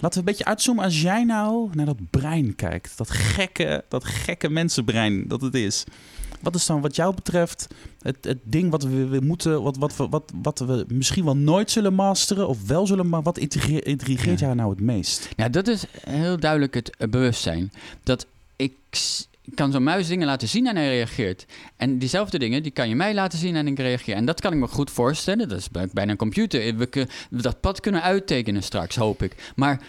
[0.00, 2.98] Laten we een beetje uitzoomen als jij nou naar dat brein kijkt.
[2.98, 5.84] Dat gekke, dat gekke mensenbrein dat het is.
[6.40, 7.66] Wat is dan wat jou betreft
[8.00, 11.70] het, het ding wat we, we moeten, wat, wat, wat, wat we misschien wel nooit
[11.70, 15.28] zullen masteren of wel zullen, maar wat intrigeert jou nou het meest?
[15.36, 17.72] Ja, dat is heel duidelijk het bewustzijn.
[18.02, 18.26] Dat
[18.56, 18.72] ik
[19.44, 21.46] ik kan zo'n muis dingen laten zien en hij reageert.
[21.76, 24.14] En diezelfde dingen, die kan je mij laten zien en ik reageer.
[24.14, 25.48] En dat kan ik me goed voorstellen.
[25.48, 26.76] Dat is bijna een computer.
[26.76, 29.52] We dat pad kunnen uittekenen straks, hoop ik.
[29.56, 29.80] Maar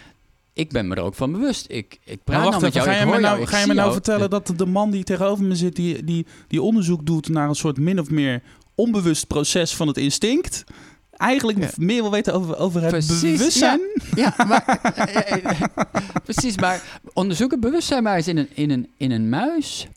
[0.53, 1.66] ik ben me er ook van bewust.
[1.70, 4.30] Ik, ik praat nou, met jou, ga je me nou, ga je me nou vertellen
[4.30, 5.76] dat de man die tegenover me zit...
[5.76, 8.41] Die, die, die onderzoek doet naar een soort min of meer
[8.76, 10.64] onbewust proces van het instinct
[11.18, 13.80] eigenlijk meer wil weten over, over het precies, bewustzijn.
[14.16, 14.80] Ja, ja maar,
[16.24, 16.57] precies.
[16.57, 19.88] Maar onderzoeken bewustzijn maar eens in een, in een, in een muis.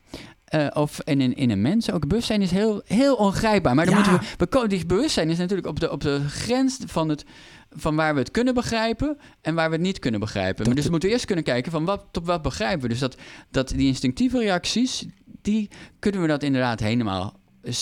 [0.55, 1.91] Uh, of in, in, in een mens.
[1.91, 3.75] Ook bewustzijn is heel, heel ongrijpbaar.
[3.75, 4.69] Maar dan moeten we, we.
[4.69, 7.25] Die bewustzijn is natuurlijk op de, op de grens van, het,
[7.71, 10.75] van waar we het kunnen begrijpen en waar we het niet kunnen begrijpen.
[10.75, 12.89] Dus we moeten eerst kunnen kijken van wat, op wat begrijpen we.
[12.89, 13.17] Dus dat,
[13.51, 15.07] dat die instinctieve reacties,
[15.43, 17.38] die kunnen we dat inderdaad helemaal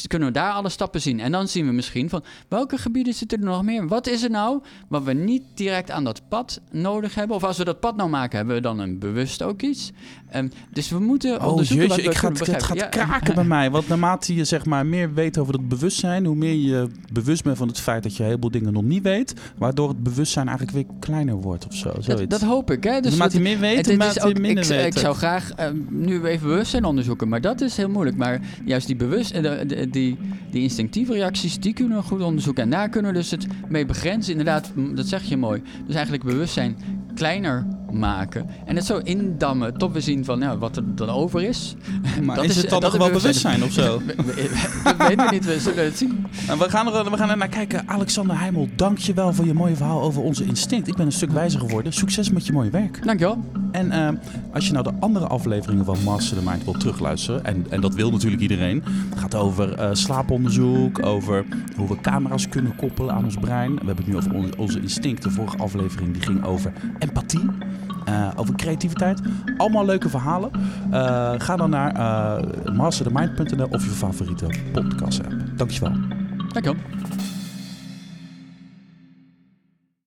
[0.06, 1.20] kunnen we daar alle stappen zien.
[1.20, 3.88] En dan zien we misschien van welke gebieden zitten er nog meer?
[3.88, 7.36] Wat is er nou wat we niet direct aan dat pad nodig hebben?
[7.36, 9.92] Of als we dat pad nou maken, hebben we dan een bewust ook iets?
[10.36, 13.44] Um, dus we moeten oh, onderzoeken jeetje, wat we ik ga, Het gaat kraken bij
[13.44, 13.70] mij.
[13.70, 16.24] Want naarmate je zeg maar meer weet over het bewustzijn...
[16.24, 19.02] hoe meer je bewust bent van het feit dat je een heleboel dingen nog niet
[19.02, 19.34] weet...
[19.56, 21.92] waardoor het bewustzijn eigenlijk weer kleiner wordt of zo.
[22.06, 22.84] Dat, dat, hoop ik.
[22.84, 23.00] Hè?
[23.00, 24.94] Dus naarmate je meer weet, naarmate je minder ik, weet.
[24.94, 27.28] Ik zou graag uh, nu even bewustzijn onderzoeken.
[27.28, 28.16] Maar dat is heel moeilijk.
[28.16, 29.34] Maar juist die bewust...
[29.34, 30.18] Uh, die,
[30.50, 32.62] die instinctieve reacties, die kunnen we goed onderzoeken.
[32.62, 34.30] En daar kunnen we dus het mee begrenzen.
[34.30, 35.62] Inderdaad, dat zeg je mooi.
[35.86, 36.76] Dus eigenlijk bewustzijn
[37.14, 38.46] kleiner maken.
[38.64, 41.74] En het zo indammen tot we zien van nou, wat er dan over is.
[42.22, 44.02] Maar dat is, het dan nog wel bewustzijn of zo?
[44.84, 46.26] dat weten we niet, we zullen het zien.
[46.48, 47.88] En we, gaan er, we gaan er naar kijken.
[47.88, 50.88] Alexander Heimel, dank je wel voor je mooie verhaal over onze instinct.
[50.88, 51.92] Ik ben een stuk wijzer geworden.
[51.92, 53.04] Succes met je mooie werk.
[53.04, 53.44] Dankjewel.
[53.70, 54.08] En uh,
[54.52, 57.94] als je nou de andere afleveringen van Master the Mind wilt terugluisteren, en, en dat
[57.94, 58.82] wil natuurlijk iedereen.
[59.10, 61.44] Het gaat over uh, slaaponderzoek, over
[61.76, 63.70] hoe we camera's kunnen koppelen aan ons brein.
[63.70, 65.22] We hebben het nu over onze, onze instinct.
[65.22, 67.50] De vorige aflevering die ging over empathie.
[68.08, 69.20] Uh, over creativiteit.
[69.56, 70.50] Allemaal leuke verhalen.
[70.92, 75.34] Uh, ga dan naar uh, masterthemind.nl of je favoriete podcast app.
[75.56, 75.92] Dankjewel.
[76.52, 76.82] Dankjewel.